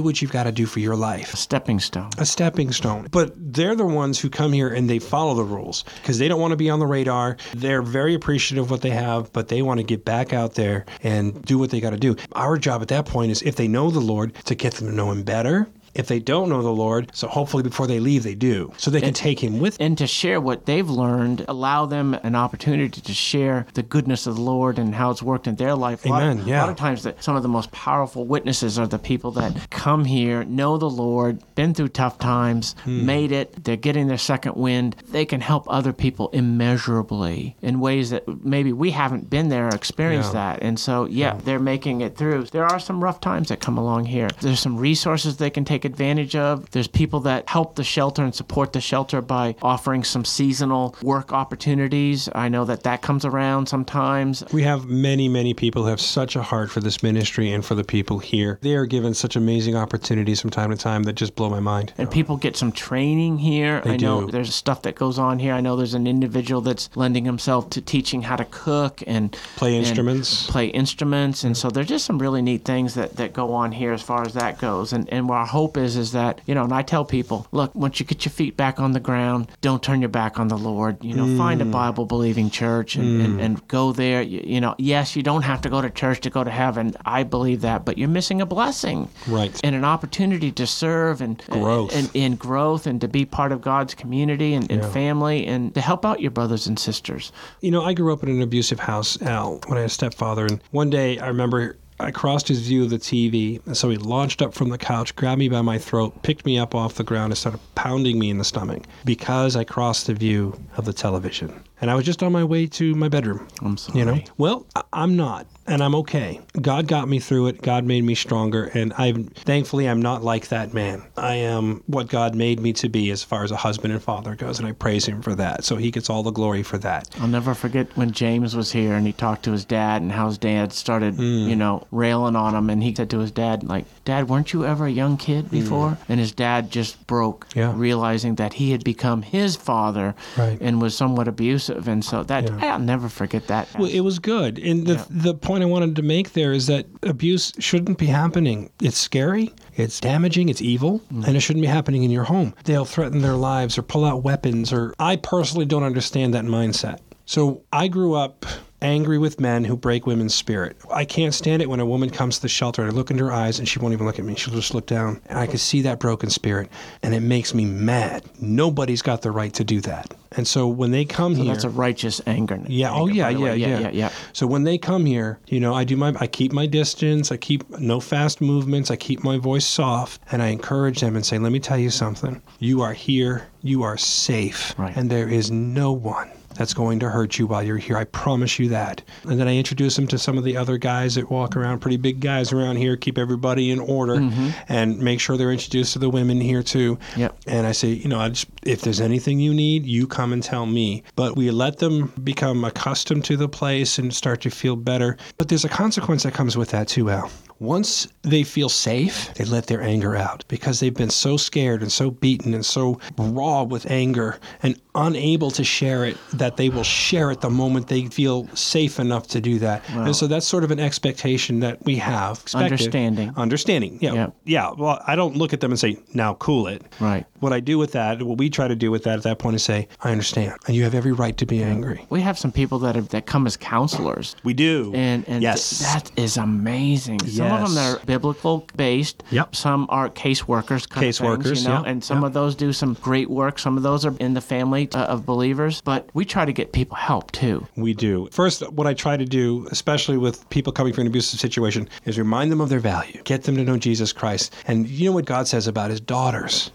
what 0.00 0.22
you've 0.22 0.30
got 0.30 0.44
to 0.44 0.52
do 0.52 0.64
for 0.64 0.78
your 0.78 0.94
life 0.94 1.34
A 1.34 1.36
Stepping 1.36 1.80
stone. 1.80 2.10
a 2.18 2.26
stepping 2.26 2.70
stone. 2.70 3.08
But 3.10 3.32
they're 3.36 3.74
the 3.74 3.84
ones 3.84 4.20
who 4.20 4.30
come 4.30 4.52
here 4.52 4.68
and 4.68 4.88
they 4.88 5.00
follow 5.00 5.34
the 5.34 5.42
rules 5.42 5.84
because 6.02 6.18
they 6.18 6.28
don't 6.28 6.40
want 6.40 6.52
to 6.52 6.56
be 6.56 6.70
on 6.70 6.78
the 6.78 6.86
radar. 6.86 7.36
They're 7.54 7.82
very 7.82 8.14
appreciative 8.14 8.66
of 8.66 8.70
what 8.70 8.82
they 8.82 8.90
have, 8.90 9.32
but 9.32 9.48
they 9.48 9.60
want 9.60 9.80
to 9.80 9.84
get 9.84 10.04
back 10.04 10.32
out 10.32 10.54
there 10.54 10.86
and 11.02 11.42
do 11.44 11.58
what 11.58 11.70
they 11.70 11.80
got 11.80 11.90
to 11.90 11.96
do. 11.96 12.14
Our 12.32 12.58
job 12.58 12.80
at 12.82 12.88
that 12.88 13.06
point 13.06 13.32
is 13.32 13.42
if 13.42 13.56
they 13.56 13.66
know 13.66 13.90
the 13.90 14.00
Lord, 14.00 14.34
to 14.44 14.54
get 14.54 14.74
them 14.74 14.88
to 14.88 14.94
know 14.94 15.10
Him 15.10 15.22
better. 15.22 15.66
If 15.98 16.06
they 16.08 16.18
don't 16.18 16.48
know 16.48 16.62
the 16.62 16.70
Lord, 16.70 17.10
so 17.14 17.26
hopefully 17.28 17.62
before 17.62 17.86
they 17.86 18.00
leave, 18.00 18.22
they 18.22 18.34
do. 18.34 18.72
So 18.76 18.90
they 18.90 19.00
can 19.00 19.14
take 19.14 19.40
Him 19.42 19.58
with 19.58 19.76
and 19.80 19.96
to 19.98 20.06
share 20.06 20.40
what 20.40 20.66
they've 20.66 20.88
learned, 20.88 21.44
allow 21.48 21.86
them 21.86 22.14
an 22.22 22.34
opportunity 22.34 23.00
to 23.00 23.12
share 23.14 23.66
the 23.74 23.82
goodness 23.82 24.26
of 24.26 24.36
the 24.36 24.42
Lord 24.42 24.78
and 24.78 24.94
how 24.94 25.10
it's 25.10 25.22
worked 25.22 25.46
in 25.46 25.56
their 25.56 25.74
life. 25.74 26.04
A 26.04 26.08
lot 26.08 26.22
Amen, 26.22 26.46
yeah. 26.46 26.60
A 26.60 26.62
lot 26.62 26.70
of 26.70 26.76
times, 26.76 27.02
that 27.04 27.22
some 27.22 27.36
of 27.36 27.42
the 27.42 27.48
most 27.48 27.70
powerful 27.72 28.24
witnesses 28.26 28.78
are 28.78 28.86
the 28.86 28.98
people 28.98 29.30
that 29.32 29.70
come 29.70 30.04
here, 30.04 30.44
know 30.44 30.76
the 30.76 30.90
Lord, 30.90 31.40
been 31.54 31.72
through 31.74 31.88
tough 31.88 32.18
times, 32.18 32.74
Hmm. 32.84 33.06
made 33.06 33.32
it. 33.32 33.64
They're 33.64 33.76
getting 33.76 34.06
their 34.08 34.18
second 34.18 34.56
wind. 34.56 34.96
They 35.10 35.24
can 35.24 35.40
help 35.40 35.64
other 35.68 35.92
people 35.92 36.28
immeasurably 36.32 37.56
in 37.62 37.80
ways 37.80 38.10
that 38.10 38.44
maybe 38.44 38.72
we 38.72 38.90
haven't 38.90 39.30
been 39.30 39.48
there 39.48 39.66
or 39.66 39.74
experienced 39.74 40.34
Yeah. 40.34 40.52
that. 40.52 40.58
And 40.62 40.78
so, 40.78 41.06
yeah, 41.06 41.36
they're 41.44 41.58
making 41.58 42.00
it 42.02 42.16
through. 42.16 42.44
There 42.52 42.66
are 42.66 42.78
some 42.78 43.02
rough 43.02 43.20
times 43.20 43.48
that 43.48 43.60
come 43.60 43.78
along 43.78 44.06
here. 44.06 44.28
There's 44.40 44.60
some 44.60 44.76
resources 44.76 45.36
they 45.38 45.50
can 45.50 45.64
take 45.64 45.84
advantage 45.86 46.36
of. 46.36 46.70
There's 46.70 46.88
people 46.88 47.20
that 47.20 47.48
help 47.48 47.76
the 47.76 47.84
shelter 47.84 48.22
and 48.22 48.34
support 48.34 48.74
the 48.74 48.80
shelter 48.80 49.22
by 49.22 49.56
offering 49.62 50.04
some 50.04 50.24
seasonal 50.24 50.94
work 51.02 51.32
opportunities. 51.32 52.28
I 52.34 52.48
know 52.48 52.64
that 52.66 52.82
that 52.82 53.00
comes 53.02 53.24
around 53.24 53.66
sometimes. 53.68 54.44
We 54.52 54.62
have 54.62 54.86
many, 54.86 55.28
many 55.28 55.54
people 55.54 55.84
who 55.84 55.88
have 55.88 56.00
such 56.00 56.36
a 56.36 56.42
heart 56.42 56.70
for 56.70 56.80
this 56.80 57.02
ministry 57.02 57.50
and 57.50 57.64
for 57.64 57.74
the 57.74 57.84
people 57.84 58.18
here. 58.18 58.58
They 58.62 58.74
are 58.74 58.86
given 58.86 59.14
such 59.14 59.36
amazing 59.36 59.76
opportunities 59.76 60.40
from 60.40 60.50
time 60.50 60.70
to 60.70 60.76
time 60.76 61.04
that 61.04 61.14
just 61.14 61.34
blow 61.34 61.48
my 61.48 61.60
mind. 61.60 61.92
And 61.96 62.10
people 62.10 62.36
get 62.36 62.56
some 62.56 62.72
training 62.72 63.38
here. 63.38 63.80
I 63.84 63.96
know 63.96 64.26
do. 64.26 64.32
there's 64.32 64.54
stuff 64.54 64.82
that 64.82 64.94
goes 64.94 65.18
on 65.18 65.38
here. 65.38 65.54
I 65.54 65.60
know 65.60 65.76
there's 65.76 65.94
an 65.94 66.06
individual 66.06 66.60
that's 66.60 66.90
lending 66.94 67.24
himself 67.24 67.70
to 67.70 67.80
teaching 67.80 68.22
how 68.22 68.36
to 68.36 68.44
cook 68.46 69.02
and 69.06 69.32
Play 69.56 69.76
and 69.76 69.86
instruments. 69.86 70.46
play 70.46 70.66
instruments, 70.66 71.44
and 71.44 71.56
so 71.56 71.70
there's 71.70 71.88
just 71.88 72.04
some 72.04 72.18
really 72.18 72.42
neat 72.42 72.64
things 72.64 72.94
that, 72.94 73.16
that 73.16 73.32
go 73.32 73.52
on 73.54 73.72
here 73.72 73.92
as 73.92 74.02
far 74.02 74.22
as 74.22 74.34
that 74.34 74.58
goes. 74.58 74.92
And 74.92 75.08
and 75.10 75.30
our 75.30 75.46
hope 75.76 75.84
is 75.84 75.96
is 75.96 76.12
that 76.12 76.40
you 76.46 76.54
know, 76.54 76.64
and 76.64 76.72
I 76.72 76.82
tell 76.82 77.04
people, 77.04 77.46
look, 77.52 77.74
once 77.74 78.00
you 78.00 78.06
get 78.06 78.24
your 78.24 78.32
feet 78.32 78.56
back 78.56 78.78
on 78.80 78.92
the 78.92 79.00
ground, 79.00 79.48
don't 79.60 79.82
turn 79.82 80.00
your 80.00 80.08
back 80.08 80.38
on 80.38 80.48
the 80.48 80.56
Lord. 80.56 81.02
You 81.04 81.14
know, 81.14 81.36
find 81.36 81.60
a 81.60 81.64
Mm. 81.66 81.72
Bible 81.72 82.06
believing 82.06 82.48
church 82.50 82.94
and, 82.96 83.20
and, 83.20 83.40
and 83.40 83.68
go 83.68 83.92
there. 83.92 84.22
You, 84.22 84.40
you 84.44 84.60
know, 84.60 84.74
yes, 84.78 85.16
you 85.16 85.22
don't 85.22 85.42
have 85.42 85.60
to 85.62 85.68
go 85.70 85.80
to 85.82 85.90
church 85.90 86.20
to 86.20 86.30
go 86.30 86.44
to 86.44 86.50
heaven. 86.50 86.94
I 87.04 87.24
believe 87.24 87.60
that, 87.62 87.84
but 87.84 87.98
you're 87.98 88.08
missing 88.08 88.40
a 88.40 88.46
blessing, 88.46 89.08
Right. 89.26 89.58
And 89.64 89.74
an 89.74 89.84
opportunity 89.84 90.52
to 90.52 90.66
serve 90.66 91.20
and 91.20 91.42
Growth. 91.50 91.94
and 91.94 92.08
in 92.14 92.36
growth 92.36 92.86
and 92.86 93.00
to 93.00 93.08
be 93.08 93.24
part 93.24 93.52
of 93.52 93.60
God's 93.60 93.94
community 93.94 94.54
and, 94.54 94.70
and 94.70 94.82
Yeah. 94.82 94.90
family 94.90 95.46
and 95.46 95.74
to 95.74 95.80
help 95.80 96.04
out 96.06 96.20
your 96.20 96.30
brothers 96.30 96.66
and 96.66 96.78
sisters. 96.78 97.32
You 97.60 97.70
know, 97.72 97.82
I 97.84 97.92
grew 97.94 98.12
up 98.12 98.22
in 98.22 98.28
an 98.28 98.40
abusive 98.42 98.78
house, 98.80 99.20
Al, 99.22 99.60
when 99.66 99.76
I 99.78 99.82
had 99.82 99.90
a 99.90 99.92
stepfather. 99.92 100.46
And 100.46 100.60
one 100.70 100.88
day 100.90 101.18
I 101.18 101.26
remember 101.28 101.76
I 101.98 102.10
crossed 102.10 102.48
his 102.48 102.60
view 102.60 102.84
of 102.84 102.90
the 102.90 102.98
TV. 102.98 103.64
And 103.66 103.76
so 103.76 103.88
he 103.90 103.96
launched 103.96 104.42
up 104.42 104.54
from 104.54 104.68
the 104.68 104.78
couch, 104.78 105.16
grabbed 105.16 105.38
me 105.38 105.48
by 105.48 105.62
my 105.62 105.78
throat, 105.78 106.22
picked 106.22 106.44
me 106.44 106.58
up 106.58 106.74
off 106.74 106.94
the 106.94 107.04
ground, 107.04 107.32
and 107.32 107.38
started 107.38 107.60
pounding 107.74 108.18
me 108.18 108.30
in 108.30 108.38
the 108.38 108.44
stomach 108.44 108.82
because 109.04 109.56
I 109.56 109.64
crossed 109.64 110.06
the 110.06 110.14
view 110.14 110.60
of 110.76 110.84
the 110.84 110.92
television. 110.92 111.64
And 111.80 111.90
I 111.90 111.94
was 111.94 112.04
just 112.06 112.22
on 112.22 112.32
my 112.32 112.42
way 112.44 112.66
to 112.68 112.94
my 112.94 113.08
bedroom. 113.08 113.46
I'm 113.62 113.76
sorry. 113.76 113.98
You 113.98 114.04
know? 114.06 114.18
Well, 114.38 114.66
I- 114.74 114.82
I'm 114.92 115.16
not. 115.16 115.46
And 115.68 115.82
I'm 115.82 115.96
okay. 115.96 116.40
God 116.62 116.86
got 116.86 117.08
me 117.08 117.18
through 117.18 117.48
it. 117.48 117.60
God 117.60 117.84
made 117.84 118.04
me 118.04 118.14
stronger. 118.14 118.66
And 118.72 118.92
I'm 118.96 119.24
thankfully 119.24 119.88
I'm 119.88 120.00
not 120.00 120.22
like 120.22 120.46
that 120.48 120.72
man. 120.72 121.02
I 121.16 121.34
am 121.34 121.82
what 121.88 122.06
God 122.08 122.36
made 122.36 122.60
me 122.60 122.72
to 122.74 122.88
be 122.88 123.10
as 123.10 123.24
far 123.24 123.42
as 123.42 123.50
a 123.50 123.56
husband 123.56 123.92
and 123.92 124.00
father 124.00 124.36
goes. 124.36 124.60
And 124.60 124.68
I 124.68 124.72
praise 124.72 125.04
him 125.06 125.22
for 125.22 125.34
that. 125.34 125.64
So 125.64 125.74
he 125.74 125.90
gets 125.90 126.08
all 126.08 126.22
the 126.22 126.30
glory 126.30 126.62
for 126.62 126.78
that. 126.78 127.08
I'll 127.20 127.26
never 127.26 127.52
forget 127.52 127.88
when 127.96 128.12
James 128.12 128.54
was 128.54 128.70
here 128.70 128.94
and 128.94 129.04
he 129.08 129.12
talked 129.12 129.42
to 129.46 129.50
his 129.52 129.64
dad 129.64 130.02
and 130.02 130.12
how 130.12 130.28
his 130.28 130.38
dad 130.38 130.72
started, 130.72 131.16
Hmm. 131.16 131.48
you 131.48 131.56
know, 131.56 131.84
railing 131.90 132.36
on 132.36 132.54
him. 132.54 132.70
And 132.70 132.80
he 132.80 132.94
said 132.94 133.10
to 133.10 133.18
his 133.18 133.32
dad, 133.32 133.64
like, 133.64 133.86
Dad, 134.04 134.28
weren't 134.28 134.52
you 134.52 134.64
ever 134.64 134.86
a 134.86 134.90
young 134.90 135.16
kid 135.16 135.50
before? 135.50 135.98
And 136.08 136.20
his 136.20 136.30
dad 136.30 136.70
just 136.70 137.04
broke, 137.08 137.48
Hmm. 137.54 137.58
Yeah. 137.58 137.72
realizing 137.74 138.36
that 138.36 138.52
he 138.52 138.70
had 138.70 138.84
become 138.84 139.22
his 139.22 139.56
father 139.56 140.14
Right. 140.38 140.58
and 140.60 140.80
was 140.80 140.96
somewhat 140.96 141.26
abusive. 141.26 141.65
And 141.68 142.04
so 142.04 142.22
that, 142.24 142.44
Yeah. 142.44 142.74
I'll 142.74 142.78
never 142.78 143.08
forget 143.08 143.46
that. 143.48 143.68
Well, 143.78 143.88
it 143.90 144.00
was 144.00 144.18
good. 144.18 144.58
And 144.58 144.86
the, 144.86 144.94
Yeah. 144.94 145.04
the 145.10 145.34
point 145.34 145.62
I 145.62 145.66
wanted 145.66 145.96
to 145.96 146.02
make 146.02 146.32
there 146.32 146.52
is 146.52 146.66
that 146.68 146.86
abuse 147.02 147.52
shouldn't 147.58 147.98
be 147.98 148.06
happening. 148.06 148.70
It's 148.80 148.98
scary, 148.98 149.52
it's 149.76 150.00
damaging, 150.00 150.48
it's 150.48 150.62
evil, 150.62 151.00
Mm. 151.12 151.26
and 151.26 151.36
it 151.36 151.40
shouldn't 151.40 151.62
be 151.62 151.68
happening 151.68 152.02
in 152.04 152.10
your 152.10 152.24
home. 152.24 152.54
They'll 152.64 152.84
threaten 152.84 153.22
their 153.22 153.34
lives 153.34 153.78
or 153.78 153.82
pull 153.82 154.04
out 154.04 154.22
weapons, 154.22 154.72
or 154.72 154.94
I 154.98 155.16
personally 155.16 155.66
don't 155.66 155.82
understand 155.84 156.34
that 156.34 156.44
mindset. 156.44 156.98
So 157.24 157.62
I 157.72 157.88
grew 157.88 158.14
up 158.14 158.46
angry 158.86 159.18
with 159.18 159.40
men 159.40 159.64
who 159.64 159.76
break 159.76 160.06
women's 160.06 160.34
spirit. 160.34 160.76
I 160.90 161.04
can't 161.04 161.34
stand 161.34 161.60
it 161.60 161.68
when 161.68 161.80
a 161.80 161.86
woman 161.86 162.08
comes 162.10 162.36
to 162.36 162.42
the 162.42 162.48
shelter 162.48 162.82
and 162.82 162.90
I 162.90 162.94
look 162.94 163.10
into 163.10 163.24
her 163.24 163.32
eyes 163.32 163.58
and 163.58 163.68
she 163.68 163.78
won't 163.78 163.92
even 163.92 164.06
look 164.06 164.18
at 164.18 164.24
me. 164.24 164.34
She'll 164.36 164.54
just 164.54 164.74
look 164.74 164.86
down. 164.86 165.20
And 165.26 165.38
I 165.38 165.46
can 165.46 165.58
see 165.58 165.82
that 165.82 165.98
broken 165.98 166.30
spirit 166.30 166.70
and 167.02 167.14
it 167.14 167.20
makes 167.20 167.52
me 167.54 167.64
mad. 167.64 168.22
Nobody's 168.40 169.02
got 169.02 169.22
the 169.22 169.30
right 169.32 169.52
to 169.54 169.64
do 169.64 169.80
that. 169.82 170.14
And 170.32 170.46
so 170.46 170.68
when 170.68 170.90
they 170.90 171.04
come 171.04 171.34
here 171.34 171.52
That's 171.52 171.64
a 171.64 171.70
righteous 171.70 172.20
anger. 172.26 172.60
yeah. 172.68 172.90
Oh, 172.92 173.08
anger, 173.08 173.14
yeah, 173.14 173.28
yeah, 173.30 173.52
yeah, 173.54 173.78
yeah, 173.78 173.90
yeah. 173.90 174.10
So 174.32 174.46
when 174.46 174.64
they 174.64 174.76
come 174.78 175.04
here, 175.06 175.38
you 175.46 175.60
know, 175.60 175.74
I 175.74 175.84
do 175.84 175.96
my, 175.96 176.14
I 176.20 176.26
keep 176.26 176.52
my 176.52 176.66
distance. 176.66 177.32
I 177.32 177.36
keep 177.38 177.68
no 177.78 178.00
fast 178.00 178.40
movements. 178.40 178.90
I 178.90 178.96
keep 178.96 179.24
my 179.24 179.38
voice 179.38 179.64
soft, 179.66 180.20
and 180.30 180.42
I 180.42 180.48
encourage 180.48 181.00
them 181.00 181.16
and 181.16 181.24
say, 181.24 181.38
"Let 181.38 181.52
me 181.52 181.58
tell 181.60 181.78
you 181.78 181.90
something. 181.90 182.42
You 182.58 182.82
are 182.82 182.92
here. 182.92 183.46
You 183.62 183.82
are 183.84 183.96
safe, 183.96 184.74
Right. 184.78 184.94
and 184.96 185.08
there 185.10 185.28
is 185.28 185.50
no 185.50 185.92
one." 185.92 186.28
That's 186.56 186.74
going 186.74 187.00
to 187.00 187.10
hurt 187.10 187.38
you 187.38 187.46
while 187.46 187.62
you're 187.62 187.76
here. 187.76 187.96
I 187.96 188.04
promise 188.04 188.58
you 188.58 188.68
that. 188.70 189.02
And 189.24 189.38
then 189.38 189.48
I 189.48 189.56
introduce 189.56 189.96
them 189.96 190.06
to 190.08 190.18
some 190.18 190.38
of 190.38 190.44
the 190.44 190.56
other 190.56 190.78
guys 190.78 191.14
that 191.16 191.30
walk 191.30 191.56
around, 191.56 191.80
pretty 191.80 191.96
big 191.96 192.20
guys 192.20 192.52
around 192.52 192.76
here, 192.76 192.96
keep 192.96 193.18
everybody 193.18 193.70
in 193.70 193.78
order, 193.78 194.16
mm-hmm. 194.16 194.50
and 194.68 194.98
make 194.98 195.20
sure 195.20 195.36
they're 195.36 195.52
introduced 195.52 195.92
to 195.94 195.98
the 195.98 196.10
women 196.10 196.40
here 196.40 196.62
too. 196.62 196.98
Yep. 197.16 197.36
And 197.46 197.66
I 197.66 197.72
say, 197.72 197.88
you 197.88 198.08
know, 198.08 198.20
I 198.20 198.30
just, 198.30 198.48
if 198.62 198.80
there's 198.82 199.00
anything 199.00 199.38
you 199.38 199.54
need, 199.54 199.86
you 199.86 200.06
come 200.06 200.32
and 200.32 200.42
tell 200.42 200.66
me. 200.66 201.02
But 201.14 201.36
we 201.36 201.50
let 201.50 201.78
them 201.78 202.12
become 202.24 202.64
accustomed 202.64 203.24
to 203.26 203.36
the 203.36 203.48
place 203.48 203.98
and 203.98 204.14
start 204.14 204.40
to 204.42 204.50
feel 204.50 204.76
better. 204.76 205.16
But 205.38 205.48
there's 205.48 205.64
a 205.64 205.68
consequence 205.68 206.22
that 206.22 206.34
comes 206.34 206.56
with 206.56 206.70
that 206.70 206.88
too, 206.88 207.10
Al. 207.10 207.30
Once 207.58 208.06
they 208.20 208.42
feel 208.42 208.68
safe, 208.68 209.32
they 209.34 209.44
let 209.44 209.66
their 209.66 209.80
anger 209.80 210.14
out 210.14 210.44
because 210.46 210.78
they've 210.78 210.92
been 210.92 211.08
so 211.08 211.38
scared 211.38 211.80
and 211.80 211.90
so 211.90 212.10
beaten 212.10 212.52
and 212.52 212.66
so 212.66 213.00
raw 213.16 213.62
with 213.62 213.90
anger 213.90 214.38
and 214.62 214.78
unable 214.96 215.50
to 215.52 215.64
share 215.64 216.04
it, 216.04 216.16
that 216.34 216.56
they 216.56 216.68
will 216.68 216.82
share 216.82 217.30
it 217.30 217.40
the 217.40 217.50
moment 217.50 217.88
they 217.88 218.06
feel 218.06 218.48
safe 218.54 218.98
enough 218.98 219.28
to 219.28 219.40
do 219.40 219.58
that. 219.60 219.82
and 219.90 220.14
so 220.16 220.26
that's 220.26 220.46
sort 220.46 220.64
of 220.64 220.70
an 220.70 220.80
expectation 220.80 221.60
that 221.60 221.84
we 221.84 221.96
have. 221.96 222.40
Expected. 222.40 222.72
Understanding. 222.72 223.32
Understanding. 223.36 223.98
Yeah. 224.00 224.14
Yeah. 224.14 224.26
Yeah. 224.44 224.70
Well, 224.76 225.02
I 225.06 225.16
don't 225.16 225.36
look 225.36 225.52
at 225.52 225.60
them 225.60 225.70
and 225.70 225.78
say, 225.78 225.98
now 226.14 226.34
cool 226.34 226.66
it. 226.66 226.82
Right. 227.00 227.26
What 227.40 227.52
I 227.52 227.60
do 227.60 227.76
with 227.78 227.92
that, 227.92 228.22
what 228.22 228.38
we 228.38 228.48
try 228.48 228.66
to 228.68 228.74
do 228.76 228.90
with 228.90 229.04
that 229.04 229.18
at 229.18 229.22
that 229.24 229.38
point 229.38 229.56
is 229.56 229.62
say, 229.62 229.88
I 230.00 230.10
understand. 230.10 230.54
And 230.66 230.74
you 230.74 230.84
have 230.84 230.94
every 230.94 231.12
right 231.12 231.36
to 231.36 231.46
be 231.46 231.62
angry. 231.62 232.04
We 232.08 232.20
have 232.22 232.38
some 232.38 232.50
people 232.52 232.78
that 232.80 232.94
have, 232.94 233.10
that 233.10 233.26
come 233.26 233.46
as 233.46 233.56
counselors. 233.56 234.36
We 234.42 234.54
do. 234.54 234.92
And, 234.94 235.28
and 235.28 235.42
yes. 235.42 235.78
th- 235.78 235.92
that 235.92 236.18
is 236.18 236.36
amazing. 236.36 237.20
Some 237.26 237.52
of 237.52 237.74
them 237.74 237.78
are 237.78 237.98
biblical 238.06 238.66
based. 238.76 239.22
Yep. 239.30 239.54
Some 239.54 239.86
are 239.90 240.08
caseworkers. 240.08 240.88
Caseworkers. 240.88 241.62
You 241.62 241.68
know. 241.68 241.82
yeah, 241.82 241.90
And 241.90 242.02
some 242.02 242.20
yeah. 242.20 242.26
of 242.26 242.32
those 242.32 242.54
do 242.54 242.72
some 242.72 242.94
great 242.94 243.28
work. 243.28 243.58
Some 243.58 243.76
of 243.76 243.82
those 243.82 244.04
are 244.06 244.14
in 244.18 244.34
the 244.34 244.40
family 244.40 244.85
uh, 244.94 245.00
of 245.04 245.26
believers. 245.26 245.80
But 245.80 246.08
we 246.14 246.24
try 246.24 246.44
to 246.44 246.52
get 246.52 246.72
people 246.72 246.96
help 246.96 247.32
too. 247.32 247.66
We 247.76 247.94
do. 247.94 248.28
First, 248.32 248.68
what 248.72 248.86
I 248.86 248.94
try 248.94 249.16
to 249.16 249.24
do, 249.24 249.66
especially 249.70 250.18
with 250.18 250.48
people 250.50 250.72
coming 250.72 250.92
from 250.92 251.02
an 251.02 251.06
abusive 251.08 251.40
situation, 251.40 251.88
is 252.04 252.18
remind 252.18 252.52
them 252.52 252.60
of 252.60 252.68
their 252.68 252.80
value, 252.80 253.20
get 253.24 253.44
them 253.44 253.56
to 253.56 253.64
know 253.64 253.78
Jesus 253.78 254.12
Christ. 254.12 254.54
And 254.66 254.88
you 254.88 255.08
know 255.08 255.14
what 255.14 255.24
God 255.24 255.48
says 255.48 255.66
about 255.66 255.90
his 255.90 256.00
daughters 256.00 256.70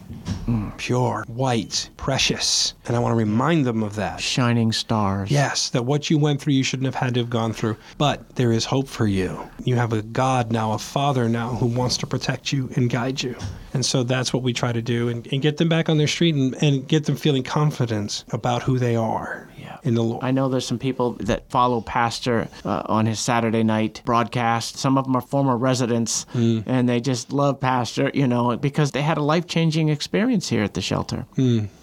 Mm, 0.51 0.75
pure, 0.77 1.23
white, 1.27 1.89
precious. 1.95 2.73
And 2.85 2.95
I 2.95 2.99
want 2.99 3.13
to 3.13 3.17
remind 3.17 3.65
them 3.65 3.83
of 3.83 3.95
that. 3.95 4.19
Shining 4.19 4.73
stars. 4.73 5.31
Yes, 5.31 5.69
that 5.69 5.85
what 5.85 6.09
you 6.09 6.17
went 6.17 6.41
through, 6.41 6.53
you 6.53 6.63
shouldn't 6.63 6.85
have 6.85 6.95
had 6.95 7.13
to 7.13 7.21
have 7.21 7.29
gone 7.29 7.53
through. 7.53 7.77
But 7.97 8.35
there 8.35 8.51
is 8.51 8.65
hope 8.65 8.89
for 8.89 9.07
you. 9.07 9.49
You 9.63 9.75
have 9.77 9.93
a 9.93 10.01
God 10.01 10.51
now, 10.51 10.73
a 10.73 10.77
Father 10.77 11.29
now, 11.29 11.49
who 11.49 11.67
wants 11.67 11.95
to 11.97 12.07
protect 12.07 12.51
you 12.51 12.69
and 12.75 12.89
guide 12.89 13.23
you. 13.23 13.35
And 13.73 13.85
so 13.85 14.03
that's 14.03 14.33
what 14.33 14.43
we 14.43 14.51
try 14.51 14.73
to 14.73 14.81
do 14.81 15.07
and, 15.07 15.25
and 15.31 15.41
get 15.41 15.55
them 15.55 15.69
back 15.69 15.87
on 15.87 15.97
their 15.97 16.07
street 16.07 16.35
and, 16.35 16.53
and 16.61 16.85
get 16.85 17.05
them 17.05 17.15
feeling 17.15 17.43
confidence 17.43 18.25
about 18.31 18.63
who 18.63 18.77
they 18.77 18.97
are. 18.97 19.47
In 19.84 19.96
the 19.96 20.04
Lord. 20.04 20.24
I 20.24 20.32
know 20.32 20.50
there's 20.50 20.65
some 20.65 20.80
people 20.80 21.13
that 21.22 21.50
follow 21.50 21.82
Pastor 21.82 22.48
uh, 22.65 22.84
on 22.86 23.06
his 23.06 23.20
Saturday 23.20 23.63
night 23.63 24.02
broadcast. 24.06 24.78
Some 24.78 24.98
of 24.98 25.06
them 25.06 25.15
are 25.15 25.22
former 25.22 25.58
residents, 25.58 26.26
Hmm. 26.34 26.60
and 26.65 26.88
they 26.88 27.00
just 27.00 27.32
love 27.32 27.60
Pastor, 27.60 28.12
you 28.13 28.28
know, 28.28 28.56
because 28.58 28.91
they 28.91 29.02
had 29.02 29.17
a 29.17 29.22
life 29.24 29.48
changing 29.48 29.89
experience 29.89 30.50
here 30.50 30.63
at 30.63 30.74
the 30.74 30.82
shelter. 30.82 31.26